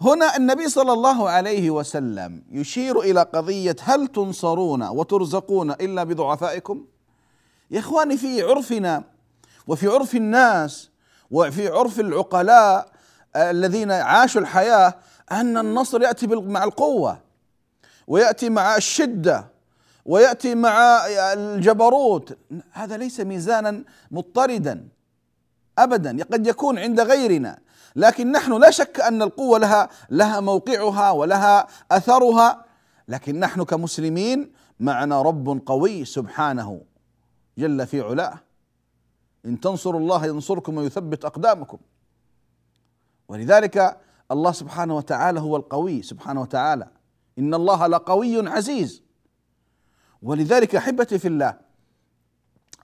هنا 0.00 0.36
النبي 0.36 0.68
صلى 0.68 0.92
الله 0.92 1.30
عليه 1.30 1.70
وسلم 1.70 2.42
يشير 2.50 3.00
إلى 3.00 3.22
قضية 3.22 3.76
هل 3.80 4.06
تنصرون 4.06 4.82
وترزقون 4.82 5.70
إلا 5.70 6.04
بضعفائكم؟ 6.04 6.84
يا 7.70 7.78
إخواني 7.78 8.16
في 8.16 8.42
عرفنا 8.42 9.04
وفي 9.66 9.88
عرف 9.88 10.14
الناس 10.14 10.90
وفي 11.30 11.68
عرف 11.68 12.00
العقلاء 12.00 12.88
الذين 13.36 13.90
عاشوا 13.90 14.40
الحياة 14.40 14.94
أن 15.32 15.58
النصر 15.58 16.02
يأتي 16.02 16.26
مع 16.26 16.64
القوة. 16.64 17.31
ويأتي 18.06 18.50
مع 18.50 18.76
الشدة 18.76 19.52
ويأتي 20.04 20.54
مع 20.54 21.06
الجبروت. 21.08 22.38
هذا 22.72 22.96
ليس 22.96 23.20
ميزانا 23.20 23.84
مضطردا 24.10 24.88
أبدا 25.78 26.24
قد 26.24 26.46
يكون 26.46 26.78
عند 26.78 27.00
غيرنا. 27.00 27.58
لكن 27.96 28.32
نحن 28.32 28.52
لا 28.52 28.70
شك 28.70 29.00
أن 29.00 29.22
القوة 29.22 29.58
لها 29.58 29.88
لها 30.10 30.40
موقعها 30.40 31.10
ولها 31.10 31.66
أثرها. 31.90 32.64
لكن 33.08 33.40
نحن 33.40 33.62
كمسلمين 33.62 34.52
معنا 34.80 35.22
رب 35.22 35.62
قوي 35.66 36.04
سبحانه 36.04 36.80
جل 37.58 37.86
في 37.86 38.00
علاه. 38.00 38.40
إن 39.46 39.60
تنصروا 39.60 40.00
الله 40.00 40.26
ينصركم 40.26 40.76
ويثبت 40.76 41.24
أقدامكم. 41.24 41.78
ولذلك 43.28 43.96
الله 44.30 44.52
سبحانه 44.52 44.96
وتعالى 44.96 45.40
هو 45.40 45.56
القوي 45.56 46.02
سبحانه 46.02 46.40
وتعالى. 46.40 46.88
إن 47.38 47.54
الله 47.54 47.86
لقوي 47.86 48.48
عزيز. 48.48 49.02
ولذلك 50.22 50.76
أحبتي 50.76 51.18
في 51.18 51.28
الله 51.28 51.58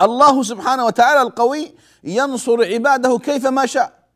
الله 0.03 0.43
سبحانه 0.43 0.85
وتعالى 0.85 1.23
القوي 1.23 1.75
ينصر 2.05 2.65
عباده 2.65 3.19
كيفما 3.19 3.67
شاء 3.67 4.09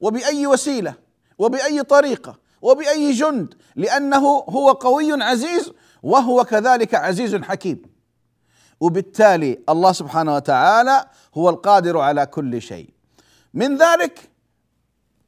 وبأي 0.00 0.46
وسيلة 0.46 0.94
وبأي 1.38 1.82
طريقة 1.82 2.38
وبأي 2.62 3.12
جند 3.12 3.54
لأنه 3.76 4.44
هو 4.48 4.72
قوي 4.72 5.22
عزيز 5.22 5.72
وهو 6.02 6.44
كذلك 6.44 6.94
عزيز 6.94 7.36
حكيم. 7.36 7.82
وبالتالي 8.80 9.58
الله 9.68 9.92
سبحانه 9.92 10.34
وتعالى 10.34 11.06
هو 11.34 11.48
القادر 11.50 11.98
على 11.98 12.26
كل 12.26 12.62
شيء. 12.62 12.90
من 13.54 13.76
ذلك 13.76 14.30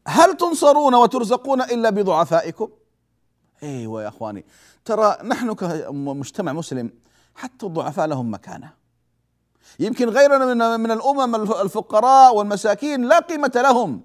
هل 0.06 0.36
تنصرون 0.36 0.94
وترزقون 0.94 1.62
إلا 1.62 1.90
بضعفائكم؟ 1.90 2.68
أيوه 3.62 4.02
يا 4.02 4.08
إخواني. 4.08 4.44
ترى 4.84 5.16
نحن 5.24 5.52
كمجتمع 5.52 6.52
مسلم 6.52 6.90
حتى 7.34 7.66
الضعفاء 7.66 8.06
لهم 8.06 8.34
مكانة. 8.34 8.70
يمكن 9.78 10.08
غيرنا 10.08 10.54
من 10.54 10.80
من 10.80 10.90
الأمم 10.90 11.34
الفقراء 11.34 12.36
والمساكين 12.36 13.04
لا 13.04 13.18
قيمة 13.18 13.52
لهم. 13.54 14.00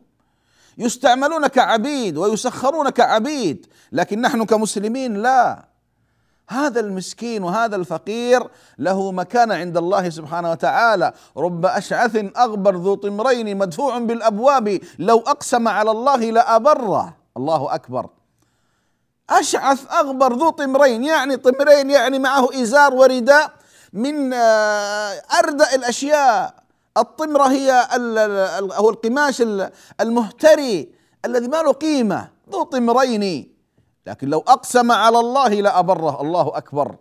يستعملون 0.78 1.48
كعبيد 1.48 2.18
ويسخرون 2.18 2.90
كعبيد 2.90 3.66
لكن 3.92 4.22
نحن 4.22 4.46
كمسلمين 4.46 5.14
لا. 5.14 5.66
هذا 6.50 6.80
المسكين 6.80 7.44
وهذا 7.44 7.76
الفقير 7.76 8.44
له 8.80 9.12
مكانة 9.12 9.56
عند 9.56 9.78
الله 9.78 10.10
سبحانه 10.10 10.52
وتعالى. 10.52 11.14
رب 11.38 11.66
أشعث 11.66 12.16
أغبر 12.38 12.76
ذو 12.76 12.96
طمرين 12.96 13.58
مدفوع 13.58 14.00
بالأبواب. 14.00 14.80
لو 15.00 15.20
أقسم 15.20 15.68
على 15.68 15.92
الله 15.92 16.32
لأبره. 16.32 17.18
الله 17.38 17.76
أكبر. 17.76 18.10
أشعث 19.32 19.92
أغبر 19.92 20.34
ذو 20.34 20.50
طمرين 20.50 21.04
يعني 21.04 21.38
طمرين 21.38 21.90
يعني 21.90 22.20
معه 22.20 22.50
إزار 22.62 22.94
ورداء 22.94 23.52
من 23.94 24.34
أردأ 25.40 25.76
الأشياء. 25.76 26.54
الطمرة 26.98 27.44
هي 27.44 27.88
أو 28.78 28.90
القماش 28.90 29.44
المهتري 30.02 30.92
الذي 31.26 31.48
ما 31.48 31.62
له 31.62 31.72
قيمة 31.72 32.30
ذو 32.50 32.64
طمرين. 32.64 33.54
لكن 34.08 34.28
لو 34.28 34.40
أقسم 34.40 34.92
على 34.92 35.20
الله 35.20 35.48
لأبره 35.48 36.22
الله 36.22 36.58
أكبر. 36.58 36.96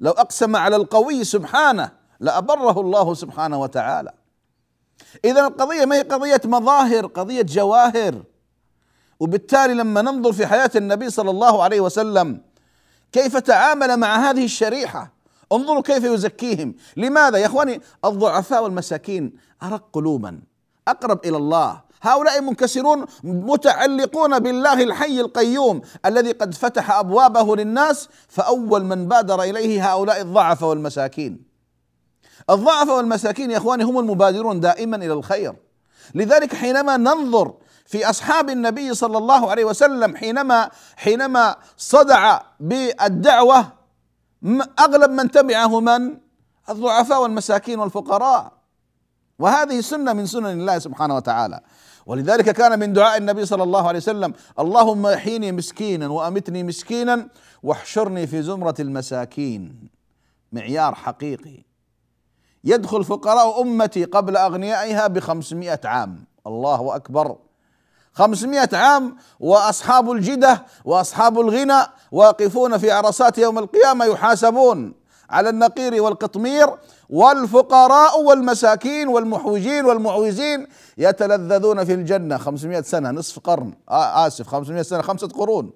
لو 0.00 0.10
أقسم 0.10 0.56
على 0.56 0.76
القوي 0.76 1.24
سبحانه 1.24 1.90
لأبره 2.20 2.80
الله 2.80 3.14
سبحانه 3.14 3.60
وتعالى. 3.60 4.12
إذا 5.24 5.46
القضية 5.46 5.84
ما 5.84 5.96
هي 5.96 6.02
قضية 6.02 6.40
مظاهر 6.44 7.06
قضية 7.06 7.42
جواهر. 7.42 8.22
وبالتالي 9.20 9.74
لما 9.74 10.02
ننظر 10.02 10.32
في 10.32 10.46
حياة 10.46 10.70
النبي 10.76 11.10
صلى 11.10 11.30
الله 11.30 11.62
عليه 11.62 11.80
وسلم 11.80 12.40
كيف 13.12 13.36
تعامل 13.36 13.96
مع 13.96 14.30
هذه 14.30 14.44
الشريحة؟ 14.44 15.12
انظروا 15.52 15.82
كيف 15.82 16.04
يزكيهم. 16.04 16.74
لماذا؟ 16.96 17.38
يا 17.38 17.46
إخواني 17.46 17.80
الضعفاء 18.04 18.64
والمساكين 18.64 19.32
أرق 19.62 19.88
قلوبا 19.92 20.40
أقرب 20.88 21.20
إلى 21.24 21.36
الله. 21.36 21.80
هؤلاء 22.02 22.40
منكسرون 22.40 23.06
متعلقون 23.24 24.38
بالله 24.38 24.82
الحي 24.82 25.20
القيوم 25.20 25.80
الذي 26.06 26.32
قد 26.32 26.54
فتح 26.54 26.90
أبوابه 26.90 27.56
للناس 27.56 28.08
فأول 28.28 28.84
من 28.84 29.08
بادر 29.08 29.42
إليه 29.42 29.92
هؤلاء 29.92 30.20
الضعف 30.20 30.62
والمساكين. 30.62 31.42
الضعف 32.50 32.88
والمساكين 32.88 33.50
يا 33.50 33.56
إخواني 33.56 33.84
هم 33.84 33.98
المبادرون 33.98 34.60
دائما 34.60 34.96
إلى 34.96 35.12
الخير. 35.12 35.54
لذلك 36.14 36.54
حينما 36.54 36.96
ننظر 36.96 37.54
في 37.86 38.10
أصحاب 38.10 38.50
النبي 38.50 38.94
صلى 38.94 39.18
الله 39.18 39.50
عليه 39.50 39.64
وسلم 39.64 40.16
حينما 40.16 40.70
حينما 40.96 41.56
صدع 41.76 42.40
بالدعوة 42.60 43.72
أغلب 44.80 45.10
من 45.10 45.30
تبعه 45.30 45.80
من؟ 45.80 46.18
الضعفاء 46.68 47.22
والمساكين 47.22 47.78
والفقراء. 47.78 48.52
وهذه 49.38 49.80
سنة 49.80 50.12
من 50.12 50.26
سنن 50.26 50.46
الله 50.46 50.78
سبحانه 50.78 51.16
وتعالى. 51.16 51.60
ولذلك 52.06 52.50
كان 52.50 52.78
من 52.78 52.92
دعاء 52.92 53.16
النبي 53.16 53.46
صلى 53.46 53.62
الله 53.62 53.88
عليه 53.88 53.98
وسلم 53.98 54.34
اللهم 54.58 55.06
أحيني 55.06 55.52
مسكينا 55.52 56.08
وأمتني 56.08 56.62
مسكينا 56.62 57.28
واحشرني 57.62 58.26
في 58.26 58.42
زمرة 58.42 58.74
المساكين. 58.80 59.88
معيار 60.52 60.94
حقيقي. 60.94 61.64
يدخل 62.64 63.04
فقراء 63.04 63.62
أمتي 63.62 64.04
قبل 64.04 64.36
أغنيائها 64.36 65.06
بخمسمائة 65.06 65.80
عام. 65.84 66.24
الله 66.46 66.96
أكبر. 66.96 67.36
خمسمائة 68.16 68.76
عام 68.76 69.16
وأصحاب 69.40 70.10
الجدة 70.10 70.64
وأصحاب 70.84 71.40
الغنى 71.40 71.82
واقفون 72.12 72.78
في 72.78 72.90
عرصات 72.90 73.38
يوم 73.38 73.58
القيامة 73.58 74.04
يحاسبون 74.04 74.94
على 75.30 75.48
النقير 75.48 76.02
والقطمير 76.02 76.66
والفقراء 77.10 78.20
والمساكين 78.20 79.08
والمحوجين 79.08 79.84
والمعوزين 79.84 80.66
يتلذذون 80.98 81.84
في 81.84 81.94
الجنة. 81.94 82.36
خمسمائة 82.36 82.82
سنة 82.82 83.10
نصف 83.10 83.38
قرن. 83.38 83.74
آسف 83.88 84.48
خمسمائة 84.48 84.82
سنة 84.82 85.02
خمسة 85.02 85.28
قرون. 85.28 85.70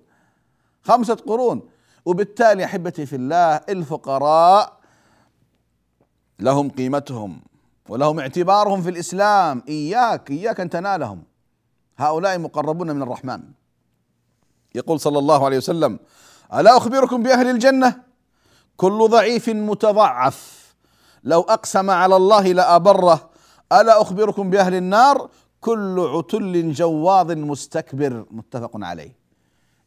خمسة 0.83 1.15
قرون. 1.15 1.69
وبالتالي 2.05 2.65
أحبتي 2.65 3.07
في 3.07 3.17
الله 3.17 3.61
الفقراء 3.69 4.73
لهم 6.39 6.71
قيمتهم 6.71 7.41
ولهم 7.89 8.21
اعتبارهم 8.21 8.83
في 8.83 8.91
الإسلام. 8.91 9.63
إياك 9.69 10.31
إياك 10.31 10.61
أن 10.61 10.71
تنالهم. 10.71 11.30
هؤلاء 12.01 12.39
مقربون 12.39 12.91
من 12.91 13.03
الرحمن. 13.03 13.41
يقول 14.75 15.01
صلى 15.01 15.19
الله 15.19 15.45
عليه 15.45 15.57
وسلم 15.57 15.99
ألا 16.55 16.77
أخبركم 16.77 17.23
بأهل 17.23 17.49
الجنة؟ 17.49 18.03
كل 18.77 19.09
ضعيف 19.11 19.49
متضعف. 19.49 20.61
لو 21.25 21.41
أقسم 21.41 21.91
على 21.91 22.17
الله 22.17 22.53
لأبره. 22.53 23.31
ألا 23.73 24.03
أخبركم 24.03 24.51
بأهل 24.51 24.75
النار؟ 24.75 25.29
كل 25.61 26.01
عتل 26.15 26.73
جواظ 26.73 27.31
مستكبر. 27.33 28.25
متفق 28.31 28.71
عليه. 28.75 29.17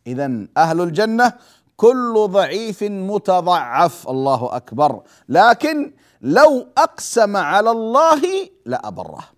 اذا 0.07 0.47
أهل 0.57 0.81
الجنة 0.81 1.33
كل 1.77 2.27
ضعيف 2.29 2.83
متضعف. 2.83 4.09
الله 4.09 4.55
أكبر. 4.55 5.01
لكن 5.29 5.93
لو 6.21 6.67
أقسم 6.77 7.37
على 7.37 7.71
الله 7.71 8.21
لأبره. 8.65 9.32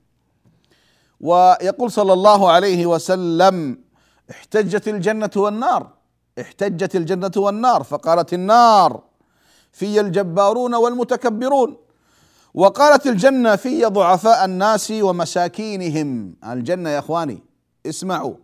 ويقول 1.21 1.91
صلى 1.91 2.13
الله 2.13 2.51
عليه 2.51 2.85
وسلم 2.85 3.77
احتجت 4.31 4.87
الجنة 4.87 5.29
والنار 5.35 5.87
احتجت 6.41 6.95
الجنة 6.95 7.31
والنار 7.37 7.83
فقالت 7.83 8.33
النار 8.33 9.01
في 9.71 9.99
الجبارون 9.99 10.75
والمتكبرون 10.75 11.77
وقالت 12.53 13.07
الجنة 13.07 13.55
في 13.55 13.85
ضعفاء 13.85 14.45
الناس 14.45 14.91
ومساكينهم. 14.91 16.35
الجنة 16.47 16.89
يا 16.89 16.99
إخواني 16.99 17.43
اسمعوا 17.85 18.35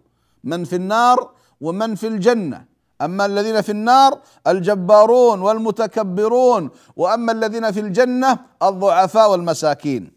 من 0.44 0.64
في 0.64 0.76
النار 0.76 1.30
ومن 1.62 1.96
في 1.96 2.08
الجنة. 2.08 2.66
أما 3.02 3.26
الذين 3.26 3.62
في 3.62 3.72
النار 3.72 4.20
الجبارون 4.48 5.42
والمتكبرون 5.42 6.70
وأما 6.96 7.32
الذين 7.32 7.72
في 7.72 7.80
الجنة 7.80 8.40
الضعفاء 8.64 9.32
والمساكين. 9.32 10.12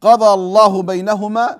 فقضى 0.00 0.34
الله 0.34 0.82
بينهما 0.82 1.58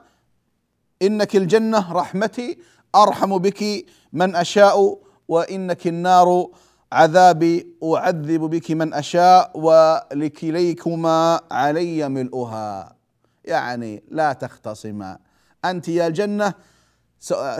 إنك 1.02 1.36
الجنة 1.36 1.92
رحمتي 1.92 2.58
أرحم 2.94 3.38
بك 3.38 3.86
من 4.12 4.36
أشاء 4.36 4.98
وإنك 5.28 5.86
النار 5.86 6.48
عذابي 6.92 7.76
أعذب 7.84 8.40
بك 8.40 8.70
من 8.70 8.94
أشاء 8.94 9.50
ولكليكما 9.54 11.40
علي 11.50 12.08
ملؤها. 12.08 12.96
يعني 13.44 14.02
لا 14.10 14.32
تختصما. 14.32 15.18
أنت 15.64 15.88
يا 15.88 16.06
الجنة 16.06 16.54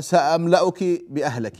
سأملأك 0.00 0.84
بأهلك. 1.08 1.56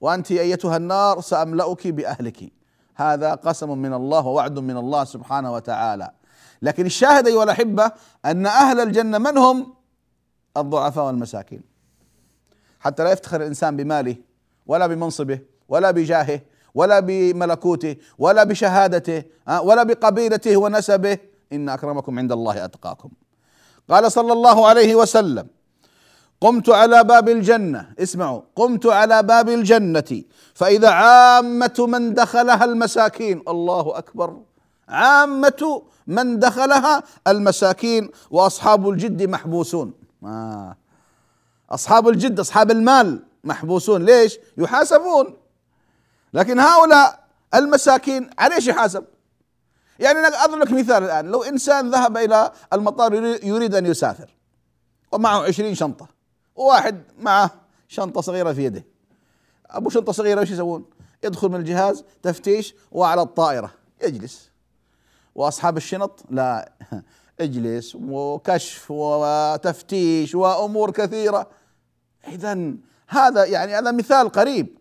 وأنت 0.00 0.30
أيتها 0.30 0.76
النار 0.76 1.20
سأملأك 1.20 1.86
بأهلك. 1.86 2.52
هذا 2.96 3.34
قسم 3.34 3.78
من 3.78 3.94
الله 3.94 4.26
ووعد 4.26 4.58
من 4.58 4.76
الله 4.76 5.04
سبحانه 5.04 5.52
وتعالى. 5.52 6.10
لكن 6.62 6.86
الشاهد 6.86 7.26
أيها 7.26 7.44
الأحبة 7.44 7.92
أن 8.24 8.46
أهل 8.46 8.80
الجنة 8.80 9.18
من 9.18 9.38
هم؟ 9.38 9.74
الضعفاء 10.56 11.06
والمساكين. 11.06 11.62
حتى 12.80 13.04
لا 13.04 13.12
يفتخر 13.12 13.40
الإنسان 13.40 13.76
بماله 13.76 14.16
ولا 14.66 14.86
بمنصبه 14.86 15.38
ولا 15.68 15.90
بجاهه 15.90 16.40
ولا 16.74 17.00
بملكوته 17.00 17.96
ولا 18.18 18.44
بشهادته 18.44 19.22
ولا 19.62 19.82
بقبيلته 19.82 20.56
ونسبه. 20.56 21.18
إن 21.52 21.68
أكرمكم 21.68 22.18
عند 22.18 22.32
الله 22.32 22.64
أتقاكم. 22.64 23.10
قال 23.90 24.12
صلى 24.12 24.32
الله 24.32 24.68
عليه 24.68 24.94
وسلم 24.94 25.46
قمت 26.40 26.68
على 26.68 27.04
باب 27.04 27.28
الجنة 27.28 27.92
اسمعوا 27.98 28.40
قمت 28.56 28.86
على 28.86 29.22
باب 29.22 29.48
الجنة 29.48 30.22
فإذا 30.54 30.90
عامة 30.90 31.86
من 31.88 32.14
دخلها 32.14 32.64
المساكين 32.64 33.42
الله 33.48 33.98
أكبر. 33.98 34.40
عامة 34.90 35.82
من 36.06 36.38
دخلها 36.38 37.02
المساكين 37.26 38.10
وأصحاب 38.30 38.88
الجد 38.88 39.22
محبوسون. 39.22 39.92
آه. 40.24 40.76
أصحاب 41.70 42.08
الجد 42.08 42.40
أصحاب 42.40 42.70
المال 42.70 43.22
محبوسون. 43.44 44.04
ليش؟ 44.04 44.38
يحاسبون. 44.56 45.36
لكن 46.34 46.60
هؤلاء 46.60 47.24
المساكين 47.54 48.30
على 48.38 48.54
إيش 48.54 48.66
يحاسب؟ 48.66 49.04
يعني 49.98 50.18
أضرب 50.18 50.58
لك 50.58 50.72
مثال 50.72 51.04
الآن. 51.04 51.26
لو 51.26 51.42
إنسان 51.42 51.90
ذهب 51.90 52.16
إلى 52.16 52.52
المطار 52.72 53.14
يريد 53.44 53.74
أن 53.74 53.86
يسافر 53.86 54.34
ومعه 55.12 55.42
عشرين 55.42 55.74
شنطة 55.74 56.08
وواحد 56.56 57.02
معه 57.18 57.50
شنطة 57.88 58.20
صغيرة 58.20 58.52
في 58.52 58.64
يده. 58.64 58.84
أبو 59.70 59.90
شنطة 59.90 60.12
صغيرة 60.12 60.40
وش 60.40 60.50
يسوون؟ 60.50 60.84
يدخل 61.24 61.48
من 61.48 61.56
الجهاز 61.56 62.04
تفتيش 62.22 62.74
وعلى 62.92 63.22
الطائرة 63.22 63.70
يجلس. 64.02 64.49
وأصحاب 65.40 65.76
الشنط 65.76 66.24
لا 66.30 66.72
اجلس 67.40 67.96
وكشف 68.00 68.90
وتفتيش 68.90 70.34
وأمور 70.34 70.90
كثيرة. 70.90 71.48
اذا 72.28 72.72
هذا 73.08 73.44
يعني 73.44 73.74
هذا 73.74 73.90
مثال 73.90 74.28
قريب. 74.28 74.78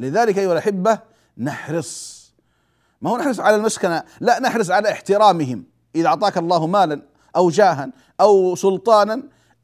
لذلك 0.00 0.38
أيها 0.38 0.52
الأحبة 0.52 0.98
نحرص. 1.38 2.22
ما 3.02 3.10
هو 3.10 3.16
نحرص 3.16 3.40
على 3.40 3.56
المسكنة؟ 3.56 4.04
لا 4.20 4.40
نحرص 4.40 4.70
على 4.70 4.92
احترامهم. 4.92 5.64
إذا 5.96 6.06
أعطاك 6.06 6.38
الله 6.38 6.66
مالا 6.66 7.02
أو 7.36 7.50
جاها 7.50 7.92
أو 8.20 8.54
سلطانا 8.54 9.22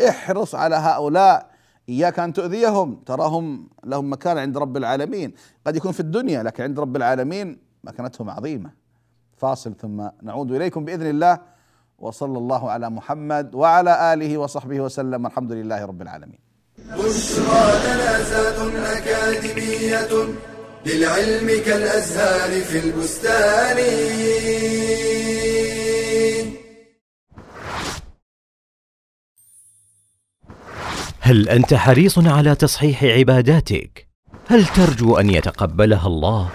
احرص 0.09 0.55
على 0.55 0.77
هؤلاء. 0.77 1.51
إياك 1.89 2.19
أن 2.19 2.33
تؤذيهم. 2.33 3.03
تراهم 3.07 3.69
لهم 3.85 4.13
مكان 4.13 4.39
عند 4.39 4.59
رب 4.59 4.77
العالمين. 4.77 5.35
قد 5.67 5.77
يكون 5.77 5.93
في 5.93 6.01
الدنيا 6.01 6.43
لكن 6.43 6.63
عند 6.63 6.81
رب 6.81 6.97
العالمين 6.97 7.59
مكانتهم 7.85 8.31
عظيمة. 8.31 8.88
فاصل 9.39 9.75
ثم 9.75 10.09
نعود 10.23 10.53
إليكم 10.53 10.85
بإذن 10.85 11.07
الله 11.07 11.39
وصلى 11.99 12.39
الله 12.39 12.71
على 12.71 12.91
محمد 12.91 13.55
وعلى 13.55 14.13
آله 14.13 14.39
وصحبه 14.39 14.81
وسلم 14.81 15.27
الحمد 15.27 15.53
لله 15.53 15.85
رب 15.85 16.03
العالمين 16.03 16.39
بشرى 16.79 17.65
لنا 17.85 18.99
أكاديمية 18.99 20.09
للعلم 20.87 21.65
كالأزهار 21.67 22.61
في 22.61 22.79
البستان 22.79 23.79
هل 31.21 31.49
أنت 31.49 31.75
حريص 31.75 32.19
على 32.19 32.55
تصحيح 32.55 33.05
عباداتك؟ 33.05 34.09
هل 34.47 34.67
ترجو 34.67 35.17
أن 35.17 35.31
يتقبلها 35.31 36.07
الله؟ 36.07 36.51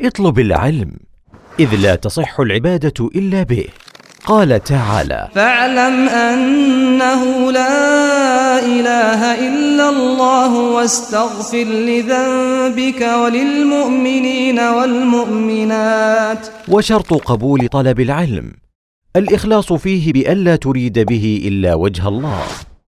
اطلب 0.00 0.38
العلم 0.38 1.07
إذ 1.60 1.74
لا 1.74 1.94
تصح 1.94 2.40
العبادة 2.40 3.08
إلا 3.16 3.42
به. 3.42 3.64
قال 4.24 4.64
تعالى 4.64 5.28
فاعلم 5.34 6.08
أنه 6.08 7.52
لا 7.52 8.58
إله 8.58 9.48
إلا 9.48 9.88
الله 9.88 10.54
واستغفر 10.54 11.64
لذنبك 11.64 13.02
وللمؤمنين 13.02 14.58
والمؤمنات. 14.58 16.46
وشرط 16.68 17.14
قبول 17.14 17.68
طلب 17.68 18.00
العلم. 18.00 18.52
الإخلاص 19.16 19.72
فيه 19.72 20.12
بالا 20.12 20.56
تريد 20.56 20.98
به 20.98 21.42
إلا 21.44 21.74
وجه 21.74 22.08
الله. 22.08 22.42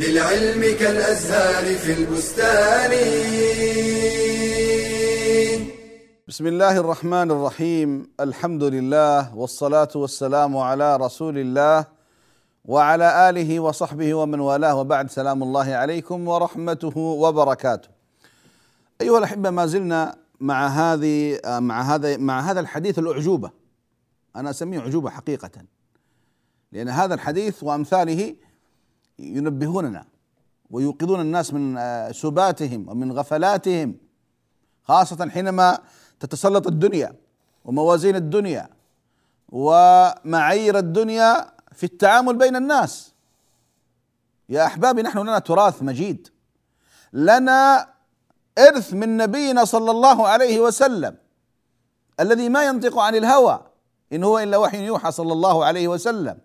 للعلم 0.00 0.60
كالأزهار 0.60 1.74
في 1.74 1.92
البستان. 1.92 2.90
بسم 6.28 6.46
الله 6.46 6.76
الرحمن 6.76 7.30
الرحيم. 7.30 8.10
الحمد 8.20 8.62
لله 8.62 9.36
والصلاة 9.36 9.88
والسلام 9.94 10.56
على 10.56 10.96
رسول 10.96 11.38
الله 11.38 11.84
وعلى 12.64 13.30
آله 13.30 13.60
وصحبه 13.60 14.14
ومن 14.14 14.40
والاه. 14.40 14.74
وبعد 14.74 15.10
سلام 15.10 15.42
الله 15.42 15.74
عليكم 15.74 16.28
ورحمته 16.28 16.98
وبركاته. 16.98 17.88
أيها 19.00 19.18
الأحبة 19.18 19.50
ما 19.50 19.66
زلنا 19.66 20.16
مع 20.40 20.66
هذه 20.66 21.40
مع 21.46 21.82
هذا 21.82 22.16
مع 22.16 22.40
هذا 22.40 22.60
الحديث 22.60 22.98
الأعجوبة. 22.98 23.50
أنا 24.36 24.50
أسميه 24.50 24.78
أعجوبة 24.78 25.10
حقيقة 25.10 25.50
لأن 26.72 26.88
هذا 26.88 27.14
الحديث 27.14 27.62
وأمثاله 27.62 28.36
ينبهوننا 29.18 30.04
ويوقظون 30.70 31.20
الناس 31.20 31.54
من 31.54 31.78
سباتهم 32.12 32.88
ومن 32.88 33.12
غفلاتهم 33.12 33.96
خاصة 34.84 35.28
حينما 35.28 35.78
تتسلط 36.20 36.66
الدنيا 36.66 37.14
وموازين 37.64 38.16
الدنيا 38.16 38.68
ومعايير 39.48 40.78
الدنيا 40.78 41.52
في 41.72 41.84
التعامل 41.84 42.36
بين 42.36 42.56
الناس. 42.56 43.12
يا 44.48 44.66
أحبابي 44.66 45.02
نحن 45.02 45.18
لنا 45.18 45.38
تراث 45.38 45.82
مجيد. 45.82 46.28
لنا 47.12 47.88
إرث 48.58 48.94
من 48.94 49.16
نبينا 49.16 49.64
صلى 49.64 49.90
الله 49.90 50.28
عليه 50.28 50.60
وسلم 50.60 51.16
الذي 52.20 52.48
ما 52.48 52.64
ينطق 52.64 52.98
عن 52.98 53.14
الهوى 53.14 53.66
إن 54.12 54.24
هو 54.24 54.38
إلا 54.38 54.56
وحي 54.56 54.84
يوحى 54.86 55.12
صلى 55.12 55.32
الله 55.32 55.64
عليه 55.64 55.88
وسلم. 55.88 56.38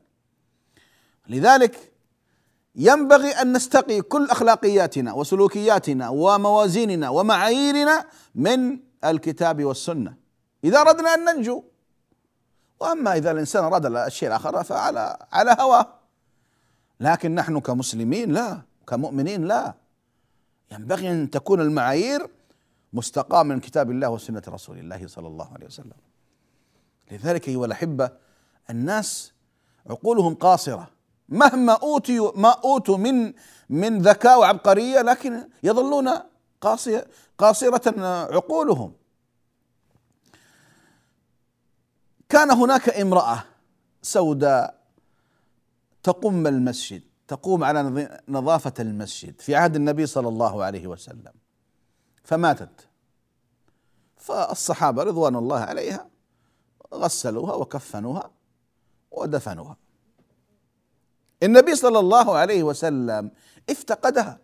لذلك 1.30 1.90
ينبغي 2.76 3.32
أن 3.32 3.54
نستقي 3.54 4.02
كل 4.02 4.30
أخلاقياتنا 4.30 5.14
وسلوكياتنا 5.14 6.10
وموازيننا 6.10 7.10
ومعاييرنا 7.10 8.06
من 8.36 8.80
الكتاب 9.06 9.64
والسنة. 9.64 10.16
إذا 10.64 10.82
أردنا 10.82 11.14
أن 11.14 11.26
ننجو 11.26 11.64
وأما 12.80 13.18
إذا 13.18 13.32
الإنسان 13.32 13.64
أراد 13.64 13.86
الشيء 13.86 14.30
الآخر 14.30 14.64
فعلى 14.64 15.18
على 15.32 15.56
هواه. 15.60 15.94
لكن 17.00 17.36
نحن 17.36 17.60
كمسلمين 17.60 18.32
لا 18.32 18.62
كمؤمنين 18.88 19.46
لا. 19.46 19.74
ينبغي 20.72 21.12
أن 21.12 21.30
تكون 21.30 21.62
المعايير 21.62 22.28
مستقاة 22.94 23.44
من 23.44 23.60
كتاب 23.60 23.92
الله 23.92 24.10
وسنة 24.10 24.42
رسول 24.48 24.78
الله 24.78 25.08
صلى 25.08 25.28
الله 25.28 25.54
عليه 25.54 25.66
وسلم. 25.66 25.94
لذلك 27.12 27.48
أيها 27.48 27.66
الأحبة 27.66 28.10
الناس 28.70 29.34
عقولهم 29.90 30.36
قاصرة. 30.36 31.01
مهما 31.32 31.74
اوتوا 31.74 32.32
ما 32.36 32.50
أوتوا 32.50 32.98
من 32.98 33.34
من 33.70 34.02
ذكاء 34.02 34.39
وعبقرية 34.39 35.02
لكن 35.02 35.50
يظلون 35.63 36.10
قاصيه 36.62 37.08
قاصرة 37.38 38.00
عقولهم. 38.36 38.94
كان 42.30 42.52
هناك 42.52 42.89
امرأة 42.89 43.44
سوداء 44.02 44.82
تقوم 46.04 46.48
المسجد 46.48 47.04
تقوم 47.28 47.63
على 47.63 48.20
نظافة 48.28 48.74
المسجد 48.80 49.41
في 49.41 49.56
عهد 49.56 49.76
النبي 49.76 50.06
صلى 50.06 50.28
الله 50.28 50.63
عليه 50.63 50.88
وسلم. 50.88 51.34
فماتت. 52.24 52.88
فالصحابة 54.17 55.04
رضوان 55.04 55.36
الله 55.36 55.60
عليها 55.60 56.10
غسلوها 56.94 57.54
وكفنوها 57.54 58.32
ودفنوها. 59.12 59.81
النبي 61.43 61.75
صلى 61.75 61.99
الله 61.99 62.38
عليه 62.38 62.63
وسلم 62.63 63.32
افتقدها. 63.69 64.39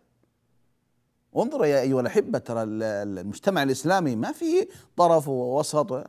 وانظر 1.32 1.66
يا 1.66 1.82
أيها 1.82 2.02
الأحبة 2.02 2.40
ترى 2.40 2.64
المجتمع 2.64 3.64
الإسلامي 3.64 4.16
ما 4.16 4.32
فيه 4.32 4.68
طرف 4.98 5.28
ووسط. 5.28 6.04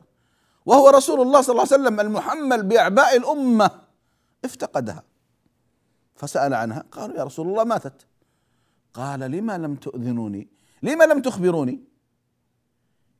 وهو 0.65 0.89
رسول 0.89 1.21
الله 1.21 1.41
صلى 1.41 1.53
الله 1.53 1.67
عليه 1.71 1.83
وسلم 1.83 1.99
المحمل 1.99 2.63
بأعباء 2.63 3.17
الأمة. 3.17 3.71
افتقدها. 4.45 5.03
فسأل 6.15 6.53
عنها. 6.53 6.83
قالوا 6.91 7.17
يا 7.17 7.23
رسول 7.23 7.47
الله 7.47 7.63
ماتت. 7.63 8.07
قال 8.93 9.19
لما 9.19 9.57
لم 9.57 9.75
تؤذنوني؟ 9.75 10.49
لما 10.83 11.03
لم 11.03 11.21
تخبروني؟ 11.21 11.83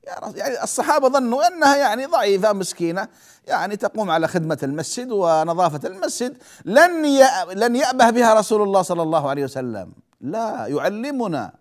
يعني 0.03 0.63
الصحابة 0.63 1.09
ظنوا 1.09 1.47
أنها 1.47 1.75
يعني 1.75 2.05
ضعيفة 2.05 2.53
مسكينة. 2.53 3.07
يعني 3.47 3.77
تقوم 3.77 4.11
على 4.11 4.27
خدمة 4.27 4.57
المسجد 4.63 5.11
ونظافة 5.11 5.87
المسجد. 5.87 6.37
لن 6.65 7.05
لن 7.53 7.75
يأبه 7.75 8.09
بها 8.09 8.33
رسول 8.33 8.61
الله 8.61 8.81
صلى 8.81 9.01
الله 9.01 9.29
عليه 9.29 9.43
وسلم. 9.43 9.91
لا 10.21 10.65
يعلمنا. 10.67 11.53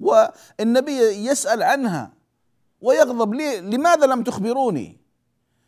والنبي 0.00 0.98
يسأل 1.00 1.62
عنها 1.62 2.12
ويغضب. 2.80 3.34
لي 3.34 3.60
لماذا 3.60 4.06
لم 4.06 4.22
تخبروني؟ 4.22 5.00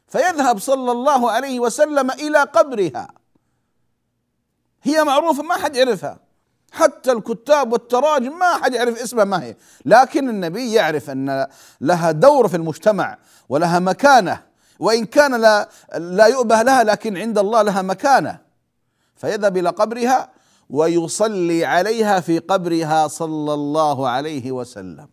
فيذهب 0.09 0.59
صلى 0.59 0.93
الله 0.93 1.31
عليه 1.31 1.61
وسلم 1.61 2.11
إلى 2.11 2.39
قبرها. 2.39 3.09
هي 4.83 5.05
معروفة 5.05 5.43
ما 5.43 5.55
حد 5.55 5.77
يعرفها. 5.77 6.26
حتى 6.77 7.13
الكتاب 7.13 7.73
والتراجم 7.73 8.39
ما 8.39 8.55
حد 8.55 8.75
يعرف 8.75 9.03
اسمها 9.03 9.25
ما 9.25 9.43
هي. 9.43 9.57
لكن 9.85 10.29
النبي 10.29 10.73
يعرف 10.73 11.11
أن 11.11 11.47
لها 11.81 12.11
دور 12.11 12.49
في 12.49 12.57
المجتمع 12.57 13.19
ولها 13.49 13.79
مكانة 13.79 14.43
وإن 14.79 15.05
كان 15.05 15.41
لا 15.41 15.69
لا 15.97 16.27
يؤبه 16.27 16.63
لها 16.63 16.85
لكن 16.85 17.17
عند 17.17 17.39
الله 17.39 17.63
لها 17.63 17.83
مكانة. 17.83 18.39
فيذهب 19.17 19.57
إلى 19.57 19.69
قبرها 19.69 20.31
ويصلي 20.71 21.65
عليها 21.65 22.21
في 22.21 22.39
قبرها 22.39 23.09
صلى 23.09 23.55
الله 23.55 24.09
عليه 24.09 24.53
وسلم. 24.53 25.09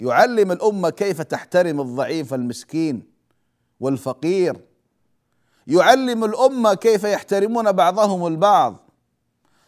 يعلم 0.00 0.52
الأمة 0.52 0.90
كيف 0.90 1.22
تحترم 1.22 1.80
الضعيف 1.80 2.34
المسكين 2.34 3.02
والفقير. 3.80 4.60
يعلم 5.66 6.24
الأمة 6.24 6.74
كيف 6.74 7.04
يحترمون 7.04 7.72
بعضهم 7.72 8.26
البعض. 8.26 8.91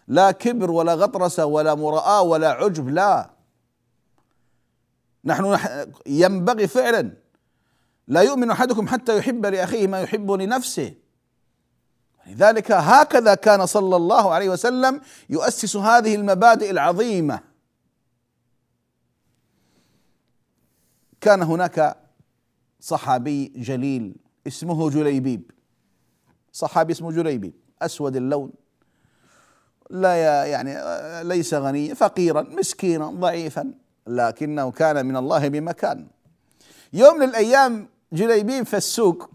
لا 0.08 0.30
كبر 0.30 0.70
ولا 0.70 0.94
غطرسه 0.94 1.46
ولا 1.46 1.74
مراءه 1.74 2.22
ولا 2.22 2.50
عجب 2.50 2.88
لا. 2.88 3.30
نحن 5.24 5.58
ينبغي 6.06 6.66
فعلا 6.66 7.12
لا 8.08 8.20
يؤمن 8.20 8.50
أحدكم 8.50 8.88
حتى 8.88 9.18
يحب 9.18 9.46
لأخيه 9.46 9.86
ما 9.86 10.00
يحب 10.00 10.30
لنفسه. 10.30 10.94
لذلك 12.26 12.72
هكذا 12.72 13.34
كان 13.34 13.66
صلى 13.66 13.96
الله 13.96 14.32
عليه 14.32 14.48
وسلم 14.48 15.00
يؤسس 15.30 15.76
هذه 15.76 16.14
المبادئ 16.14 16.70
العظيمة. 16.70 17.40
كان 21.20 21.42
هناك 21.42 21.96
صحابي 22.80 23.46
جليل 23.56 24.16
اسمه 24.46 24.90
جليبيب. 24.90 25.50
صحابي 26.52 26.92
اسمه 26.92 27.12
جليبيب 27.12 27.54
أسود 27.82 28.16
اللون. 28.16 28.52
لا 29.94 30.44
يعني 30.44 30.74
ليس 31.28 31.54
غنيا 31.54 31.94
فقيرا 31.94 32.42
مسكينا 32.42 33.06
ضعيفا. 33.06 33.74
لكنه 34.06 34.70
كان 34.70 35.06
من 35.06 35.16
الله 35.16 35.48
بمكان. 35.48 36.06
يوم 36.92 37.16
من 37.16 37.22
الأيام 37.22 37.88
جليبيب 38.12 38.66
في 38.66 38.76
السوق 38.76 39.30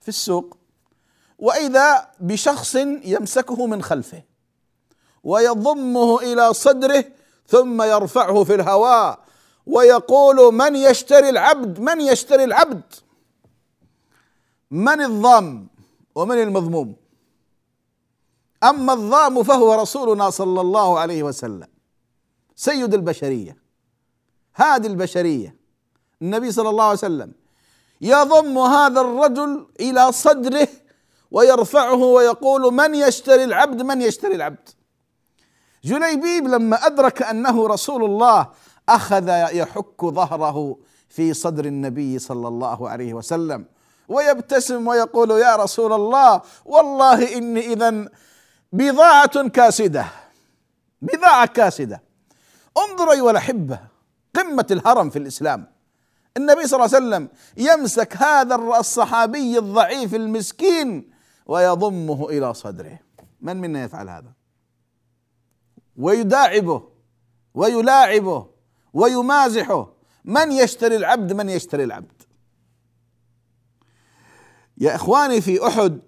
في 0.00 0.08
السوق 0.08 0.56
وإذا 1.38 2.08
بشخص 2.20 2.74
يمسكه 3.04 3.66
من 3.66 3.82
خلفه 3.82 4.22
ويضمه 5.24 6.20
إلى 6.20 6.54
صدره 6.54 7.04
ثم 7.46 7.82
يرفعه 7.82 8.44
في 8.44 8.54
الهواء 8.54 9.18
ويقول 9.66 10.54
من 10.54 10.76
يشتري 10.76 11.28
العبد؟ 11.28 11.80
من 11.80 12.00
يشتري 12.00 12.44
العبد؟ 12.44 12.82
من 14.70 15.00
الضام 15.00 15.68
ومن 16.14 16.42
المضموم 16.42 16.96
أما 18.62 18.92
الضام 18.92 19.42
فهو 19.42 19.74
رسولنا 19.74 20.30
صلى 20.30 20.60
الله 20.60 20.98
عليه 20.98 21.22
وسلم. 21.22 21.68
سيد 22.56 22.94
البشرية. 22.94 23.56
هادي 24.56 24.88
البشرية. 24.88 25.56
النبي 26.22 26.52
صلى 26.52 26.68
الله 26.68 26.84
عليه 26.84 26.98
وسلم. 26.98 27.32
يضم 28.00 28.58
هذا 28.58 29.00
الرجل 29.00 29.66
إلى 29.80 30.12
صدره 30.12 30.68
ويرفعه 31.30 31.94
ويقول 31.94 32.74
من 32.74 32.94
يشتري 32.94 33.44
العبد 33.44 33.82
من 33.82 34.02
يشتري 34.02 34.34
العبد. 34.34 34.68
جليبيب 35.84 36.48
لما 36.48 36.86
أدرك 36.86 37.22
أنه 37.22 37.66
رسول 37.66 38.04
الله 38.04 38.48
أخذ 38.88 39.28
يحك 39.52 40.04
ظهره 40.04 40.76
في 41.08 41.34
صدر 41.34 41.64
النبي 41.64 42.18
صلى 42.18 42.48
الله 42.48 42.88
عليه 42.88 43.14
وسلم. 43.14 43.64
ويبتسم 44.08 44.88
ويقول 44.88 45.30
يا 45.30 45.56
رسول 45.56 45.92
الله 45.92 46.42
والله 46.64 47.36
إني 47.36 47.72
اذا 47.72 48.08
بضاعة 48.72 49.48
كاسدة. 49.48 50.06
بضاعة 51.02 51.46
كاسدة. 51.46 52.02
انظروا 52.78 53.12
أيها 53.12 53.30
الأحبة 53.30 53.80
قمة 54.34 54.66
الهرم 54.70 55.10
في 55.10 55.18
الإسلام. 55.18 55.66
النبي 56.36 56.66
صلى 56.66 56.84
الله 56.84 56.96
عليه 56.96 57.06
وسلم 57.06 57.28
يمسك 57.56 58.16
هذا 58.16 58.54
الصحابي 58.54 59.58
الضعيف 59.58 60.14
المسكين 60.14 61.10
ويضمه 61.46 62.28
إلى 62.28 62.54
صدره. 62.54 62.98
من 63.40 63.56
منا 63.56 63.84
يفعل 63.84 64.08
هذا؟ 64.08 64.32
ويداعبه 65.96 66.88
ويلاعبه 67.54 68.50
ويمازحه. 68.92 69.92
من 70.24 70.52
يشتري 70.52 70.96
العبد؟ 70.96 71.32
من 71.32 71.48
يشتري 71.48 71.84
العبد. 71.84 72.22
يا 74.78 74.94
إخواني 74.94 75.40
في 75.40 75.66
أحد 75.66 76.00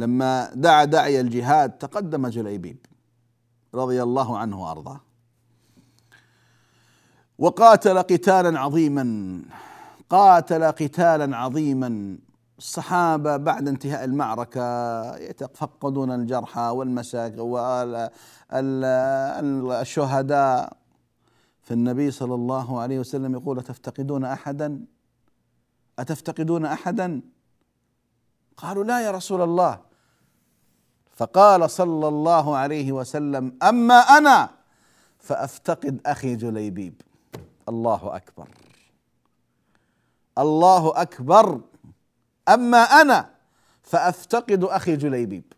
لما 0.00 0.50
دعا 0.54 0.84
داعي 0.84 1.20
الجهاد 1.20 1.70
تقدم 1.70 2.28
جليبيب 2.28 2.76
رضي 3.74 4.02
الله 4.02 4.38
عنه 4.38 4.62
وأرضاه. 4.62 5.00
وقاتل 7.38 7.98
قتالا 7.98 8.60
عظيما 8.60 9.04
قاتل 10.10 10.64
قتالا 10.64 11.36
عظيما. 11.36 12.18
الصحابة 12.58 13.36
بعد 13.36 13.68
انتهاء 13.68 14.04
المعركة 14.04 14.66
يتفقدون 15.16 16.10
الجرحى 16.10 16.60
والمساك 16.60 17.34
والشهداء 19.62 20.76
فالنبي 21.62 22.10
صلى 22.10 22.34
الله 22.34 22.80
عليه 22.80 22.98
وسلم 22.98 23.32
يقول 23.32 23.58
أتفتقدون 23.58 24.24
أحدا؟ 24.24 24.84
أتفتقدون 25.98 26.64
أحدا؟ 26.64 27.20
قالوا 28.56 28.84
لا 28.84 29.00
يا 29.00 29.10
رسول 29.10 29.42
الله. 29.42 29.89
فقال 31.20 31.70
صلى 31.70 32.08
الله 32.08 32.56
عليه 32.56 32.92
وسلم 32.92 33.58
أما 33.62 33.94
أنا 33.94 34.50
فأفتقد 35.18 36.00
أخي 36.06 36.36
جليبيب. 36.36 37.02
الله 37.68 38.16
أكبر. 38.16 38.48
الله 40.38 41.02
أكبر. 41.02 41.60
أما 42.48 42.78
أنا 42.78 43.30
فأفتقد 43.82 44.64
أخي 44.64 44.96
جليبيب. 44.96 45.52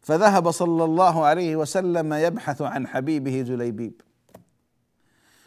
فذهب 0.00 0.50
صلى 0.50 0.84
الله 0.84 1.24
عليه 1.24 1.56
وسلم 1.56 2.12
يبحث 2.12 2.62
عن 2.62 2.86
حبيبه 2.86 3.42
جليبيب. 3.42 4.00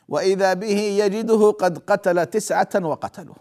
وإذا 0.07 0.53
به 0.53 0.79
يجده 0.79 1.51
قد 1.51 1.77
قتل 1.77 2.25
تسعة 2.25 2.69
وقتله. 2.75 3.35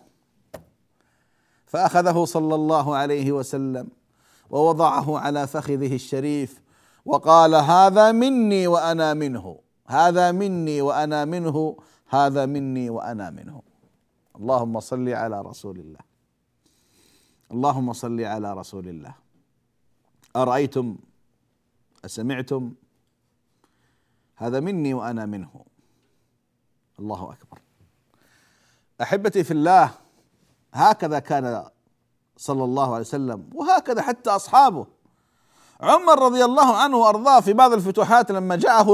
فأخذه 1.67 2.25
صلى 2.25 2.55
الله 2.55 2.97
عليه 2.97 3.33
وسلم. 3.33 4.02
ووضعه 4.53 5.19
على 5.19 5.47
فخذه 5.47 5.95
الشريف 5.95 6.61
وقال 7.05 7.55
هذا 7.55 8.13
مني 8.13 8.67
وأنا 8.67 9.15
منه 9.15 9.59
هذا 9.87 10.33
مني 10.33 10.81
وأنا 10.81 11.25
منه 11.25 11.77
هذا 12.09 12.47
مني 12.47 12.91
وأنا 12.91 13.31
منه. 13.31 13.63
اللهم 14.37 14.81
صل 14.81 15.09
على 15.09 15.41
رسول 15.41 15.79
الله. 15.79 16.01
اللهم 17.53 17.93
صل 17.93 18.21
على 18.21 18.55
رسول 18.55 18.89
الله. 18.89 19.15
أرأيتم؟ 20.37 20.97
أسمعتم؟ 22.05 22.75
هذا 24.37 24.61
مني 24.61 24.95
وأنا 24.95 25.27
منه. 25.27 25.65
الله 26.99 27.33
أكبر. 27.33 27.59
أحبتي 29.03 29.45
في 29.45 29.51
الله 29.51 29.91
هكذا 30.73 31.19
كان 31.19 31.67
صلى 32.43 32.65
الله 32.65 32.89
عليه 32.89 33.01
وسلم. 33.01 33.51
وهكذا 33.55 34.03
حتى 34.03 34.31
أصحابه. 34.31 34.87
عمر 35.81 36.23
رضي 36.23 36.45
الله 36.45 36.77
عنه 36.77 36.97
وأرضاه 36.97 37.41
في 37.41 37.53
بعض 37.53 37.73
الفتوحات 37.73 38.31
لما 38.31 38.57
جاءه 38.57 38.87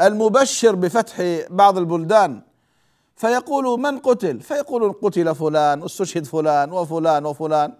المبشر 0.00 0.74
بفتح 0.74 1.42
بعض 1.50 1.78
البلدان. 1.78 2.42
فيقول 3.16 3.80
من 3.80 3.98
قتل؟ 3.98 4.40
فيقول 4.40 4.92
قتل 4.92 5.34
فلان 5.34 5.82
استشهد 5.82 6.24
فلان 6.24 6.72
وفلان 6.72 7.26
وفلان. 7.26 7.74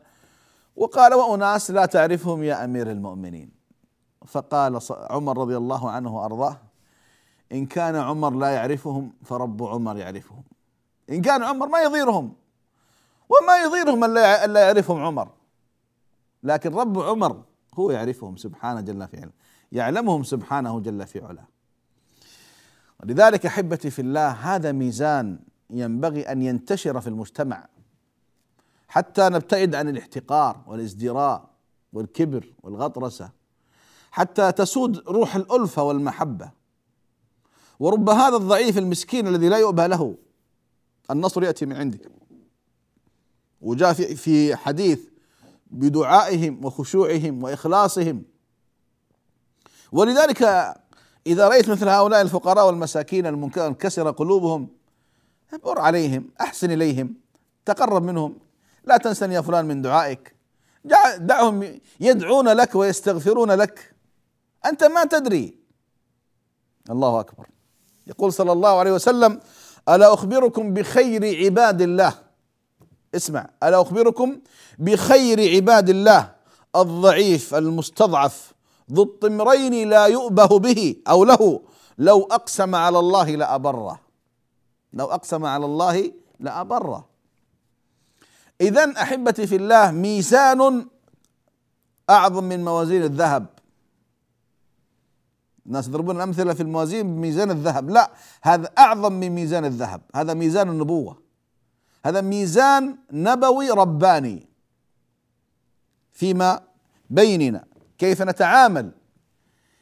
وقال 0.77 1.15
وأناس 1.15 1.71
لا 1.71 1.87
تعرفهم 1.87 2.43
يا 2.43 2.65
أمير 2.65 2.91
المؤمنين. 2.91 3.51
فقال 4.27 4.81
عمر 4.91 5.39
رضي 5.39 5.57
الله 5.57 5.91
عنه 5.91 6.17
وأرضاه 6.17 6.57
إن 7.53 7.67
كان 7.67 7.97
عمر 7.97 8.31
لا 8.31 8.49
يعرفهم 8.49 9.13
فرب 9.25 9.63
عمر 9.63 9.97
يعرفهم. 9.97 10.43
إن 11.11 11.23
كان 11.23 11.43
عمر 11.43 11.67
ما 11.67 11.81
يضيرهم. 11.83 12.42
وما 13.33 13.57
يضيرهم 13.57 14.05
الا 14.05 14.61
يعرفهم 14.61 15.03
عمر. 15.03 15.29
لكن 16.43 16.75
رب 16.75 16.99
عمر 16.99 17.45
هو 17.75 17.91
يعرفهم 17.91 18.37
سبحانه 18.37 18.81
جل 18.81 19.09
في 19.09 19.17
علاه 19.17 19.33
يعلمهم 19.73 20.23
سبحانه 20.23 20.81
جل 20.81 21.07
في 21.07 21.25
علاه. 21.25 21.47
ولذلك 23.01 23.47
أحبتي 23.47 23.91
في 23.91 24.03
الله 24.03 24.29
هذا 24.29 24.73
ميزان 24.73 25.39
ينبغي 25.71 26.23
أن 26.23 26.43
ينتشر 26.43 27.01
في 27.01 27.07
المجتمع. 27.07 27.69
حتى 28.89 29.29
نبتعد 29.29 29.75
عن 29.75 29.89
الاحتقار 29.89 30.63
والازدراء 30.67 31.51
والكبر 31.93 32.53
والغطرسة. 32.63 33.31
حتى 34.11 34.53
تسود 34.53 34.99
روح 35.09 35.37
الألفة 35.37 35.83
والمحبة. 35.83 36.51
ورب 37.81 38.09
هذا 38.09 38.37
الضعيف 38.37 38.79
المسكين 38.79 39.27
الذي 39.27 39.49
لا 39.49 39.59
يؤبى 39.59 39.87
له. 39.87 40.17
النصر 41.11 41.43
يأتي 41.43 41.67
من 41.67 41.77
عندك. 41.77 42.11
وجاء 43.63 43.93
في 44.15 44.57
حديث 44.57 45.01
بدعائهم 45.71 46.65
وخشوعهم 46.65 47.43
وإخلاصهم. 47.45 48.23
ولذلك 49.93 50.43
إذا 51.27 51.49
رأيت 51.49 51.69
مثل 51.69 51.89
هؤلاء 51.89 52.23
الفقراء 52.23 52.67
والمساكين 52.67 53.27
المنكسر 53.27 54.11
قلوبهم 54.11 54.69
أبر 55.53 55.81
عليهم 55.81 56.31
أحسن 56.41 56.71
إليهم 56.71 57.15
تقرب 57.65 58.03
منهم. 58.03 58.39
لا 58.85 58.97
تنسني 58.97 59.35
يا 59.35 59.41
فلان 59.41 59.65
من 59.65 59.83
دعائك. 59.83 60.35
دعهم 61.19 61.81
يدعون 62.01 62.49
لك 62.49 62.75
ويستغفرون 62.75 63.51
لك. 63.51 63.95
أنت 64.67 64.85
ما 64.85 65.05
تدري. 65.05 65.59
الله 66.91 67.21
أكبر. 67.21 67.47
يقول 68.07 68.33
صلى 68.33 68.53
الله 68.53 68.79
عليه 68.79 68.93
وسلم 68.93 69.41
ألا 69.89 70.15
أخبركم 70.15 70.75
بخير 70.75 71.45
عباد 71.45 71.83
الله؟ 71.83 72.22
اسمع 73.15 73.49
ألا 73.63 73.83
أخبركم 73.83 74.39
بخير 74.79 75.55
عباد 75.55 75.89
الله 75.89 76.33
الضعيف 76.77 77.55
المستضعف 77.55 78.53
ذو 78.93 79.03
الطمرين 79.03 79.89
لا 79.89 80.07
يؤبه 80.07 80.59
به 80.59 80.97
أو 81.09 81.25
له؟ 81.25 81.61
لو 81.99 82.23
أقسم 82.23 82.75
على 82.75 82.99
الله 82.99 83.37
لأبره. 83.37 84.01
لو 84.93 85.07
أقسم 85.07 85.45
على 85.45 85.65
الله 85.67 86.13
لأبره. 86.41 87.09
اذا 88.61 88.93
أحبتي 89.03 89.47
في 89.47 89.57
الله 89.57 89.91
ميزان 89.91 90.87
أعظم 92.11 92.45
من 92.45 92.65
موازين 92.65 93.03
الذهب. 93.03 93.47
الناس 95.67 95.89
يضربون 95.89 96.17
الأمثلة 96.17 96.55
في 96.55 96.63
الموازين 96.63 97.15
بميزان 97.15 97.51
الذهب. 97.51 97.91
لا 97.91 98.11
هذا 98.43 98.71
أعظم 98.79 99.13
من 99.13 99.31
ميزان 99.31 99.65
الذهب. 99.65 100.01
هذا 100.15 100.35
ميزان 100.35 100.69
النبوة. 100.69 101.22
هذا 102.05 102.21
ميزان 102.21 102.99
نبوي 103.13 103.71
رباني 103.71 104.49
فيما 106.13 106.61
بيننا. 107.11 107.65
كيف 107.99 108.23
نتعامل؟ 108.23 108.91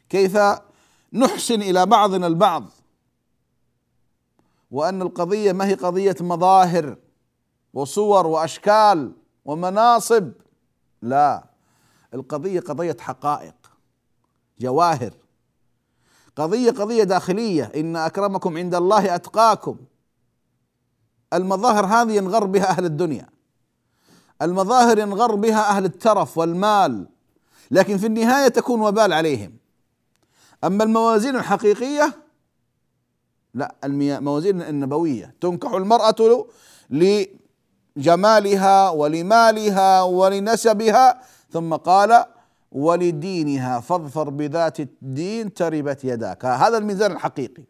كيف 0.09 0.39
نحسن 1.13 1.63
إلى 1.63 1.87
بعضنا 1.87 2.27
البعض؟ 2.27 2.65
وأن 4.71 5.03
القضية 5.03 5.53
ما 5.53 5.67
هي 5.67 5.75
قضية 5.75 6.17
مظاهر 6.21 6.97
وصور 7.75 8.27
وأشكال 8.27 9.13
ومناصب. 9.45 10.33
لا 11.03 11.45
القضية 12.15 12.61
قضية 12.61 12.97
حقائق 13.01 13.55
جواهر. 14.61 15.15
قضية 16.37 16.71
قضية 16.71 17.05
داخلية. 17.05 17.65
إن 17.65 17.97
أكرمكم 17.97 18.57
عند 18.57 18.75
الله 18.75 19.15
أتقاكم. 19.15 19.77
المظاهر 21.33 21.87
هذه 21.87 22.13
ينغر 22.13 22.45
بها 22.45 22.71
أهل 22.71 22.85
الدنيا. 22.85 23.29
المظاهر 24.43 24.99
ينغر 24.99 25.35
بها 25.35 25.71
أهل 25.71 25.85
الترف 25.85 26.39
والمال. 26.39 27.07
لكن 27.71 27.99
في 27.99 28.07
النهاية 28.07 28.49
تكون 28.49 28.81
وبال 28.81 29.13
عليهم. 29.13 29.53
أما 30.65 30.85
الموازين 30.85 31.37
الحقيقية 31.37 32.15
لا 33.55 33.75
الموازين 33.85 34.63
النبوية. 34.63 35.35
تنكح 35.41 35.73
المرأة 35.73 36.47
لجمالها 37.97 38.91
ولمالها 38.91 40.03
ولنسبها 40.03 41.21
ثم 41.51 41.75
قال 41.75 42.25
ولدينها 42.73 43.81
فاظفر 43.81 44.31
بذات 44.31 44.81
الدين 44.81 45.55
تربت 45.55 46.05
يداك. 46.05 46.45
هذا 46.45 46.79
الميزان 46.79 47.13
الحقيقي. 47.13 47.63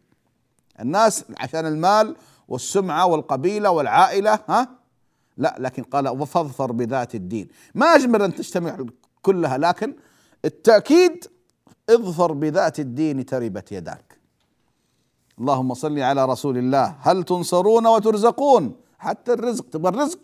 الناس 0.79 1.25
عشان 1.39 1.65
المال 1.65 2.15
والسمعة 2.51 3.05
والقبيلة 3.05 3.71
والعائلة 3.71 4.39
ها؟ 4.49 4.69
لا 5.37 5.55
لكن 5.59 5.83
قال 5.83 6.27
فاظفر 6.27 6.71
بذات 6.71 7.15
الدين. 7.15 7.47
ما 7.75 7.85
أجمل 7.85 8.21
أن 8.21 8.35
تجتمع 8.35 8.77
كلها 9.21 9.57
لكن 9.57 9.95
التأكيد 10.45 11.27
اظفر 11.89 12.31
بذات 12.31 12.79
الدين 12.79 13.25
تربت 13.25 13.71
يداك. 13.71 14.17
اللهم 15.39 15.73
صل 15.73 15.99
على 15.99 16.25
رسول 16.25 16.57
الله. 16.57 16.95
هل 16.99 17.23
تنصرون 17.23 17.87
وترزقون؟ 17.87 18.75
حتى 18.99 19.33
الرزق 19.33 19.65
تبغى 19.69 19.89
الرزق؟ 19.89 20.19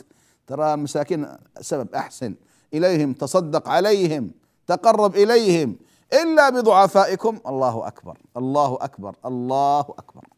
ترى 0.47 0.73
المساكين 0.73 1.27
سبب 1.61 1.95
أحسن. 1.95 2.35
إليهم 2.73 3.13
تصدق 3.13 3.69
عليهم 3.69 4.31
تقرب 4.67 5.15
إليهم. 5.15 5.75
إلا 6.13 6.49
بضعفائكم 6.49 7.39
الله 7.47 7.87
أكبر 7.87 8.17
الله 8.37 8.77
أكبر 8.81 9.15
الله 9.25 9.79
أكبر. 9.79 10.36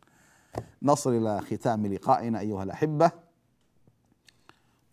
نصل 0.83 1.13
إلى 1.17 1.41
ختام 1.41 1.87
لقائنا 1.87 2.39
أيها 2.39 2.63
الأحبة. 2.63 3.11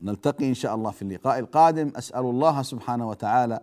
نلتقي 0.02 0.48
إن 0.48 0.54
شاء 0.54 0.74
الله 0.74 0.90
في 0.90 1.02
اللقاء 1.02 1.38
القادم. 1.38 1.92
أسأل 1.96 2.20
الله 2.20 2.62
سبحانه 2.62 3.08
وتعالى 3.08 3.60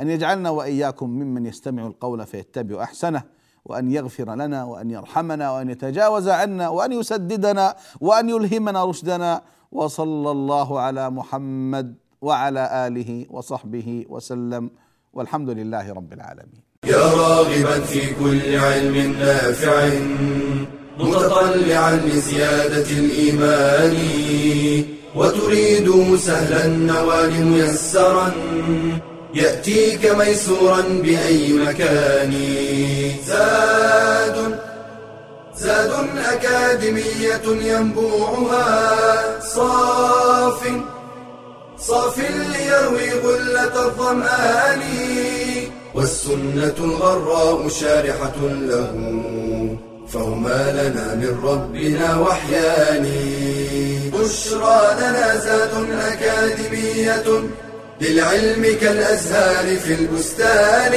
أن 0.00 0.10
يجعلنا 0.10 0.50
وإياكم 0.50 1.10
ممن 1.10 1.46
يستمع 1.46 1.86
القول 1.86 2.26
فيتبع 2.26 2.82
أحسنه 2.82 3.22
وأن 3.64 3.92
يغفر 3.92 4.34
لنا 4.34 4.64
وأن 4.64 4.90
يرحمنا 4.90 5.50
وأن 5.50 5.70
يتجاوز 5.70 6.28
عنا 6.28 6.68
وأن 6.68 6.92
يسددنا 6.92 7.76
وأن 8.00 8.28
يلهمنا 8.28 8.84
رشدنا. 8.84 9.42
وصلى 9.72 10.30
الله 10.30 10.80
على 10.80 11.10
محمد 11.10 11.94
وعلى 12.20 12.86
آله 12.86 13.26
وصحبه 13.30 14.06
وسلم. 14.08 14.70
والحمد 15.12 15.50
لله 15.50 15.92
رب 15.92 16.12
العالمين. 16.12 16.62
يا 16.84 17.14
راغبا 17.14 17.80
في 17.80 18.14
كل 18.14 18.56
علم 18.56 19.12
نافع. 19.12 20.79
متطلعا 21.00 21.96
لزيادة 21.96 22.90
الإيمان 22.90 23.96
وتريد 25.16 26.16
سهلا 26.16 26.64
النوال 26.64 27.46
ميسرا 27.46 28.32
يأتيك 29.34 30.06
ميسورا 30.18 30.80
بأي 31.02 31.52
مكان. 31.52 32.32
زاد 33.26 34.58
زاد 35.56 35.92
أكاديمية 36.32 37.46
ينبوعها 37.46 39.40
صاف 39.40 40.60
صاف 41.78 42.18
ليروي 42.18 43.10
غلة 43.24 43.86
الظمآن 43.86 44.82
والسنة 45.94 46.74
الغراء 46.78 47.68
شارحة 47.68 48.38
له. 48.42 48.90
فهما 50.12 50.72
لنا 50.72 51.14
من 51.14 51.40
ربنا 51.44 52.18
وحيان 52.20 53.06
بشرى 54.12 54.96
لنا 54.98 55.36
زاد 55.36 55.70
أكاديمية 55.90 57.48
للعلم 58.00 58.76
كالأزهار 58.80 59.76
في 59.76 59.94
البستان. 59.94 60.92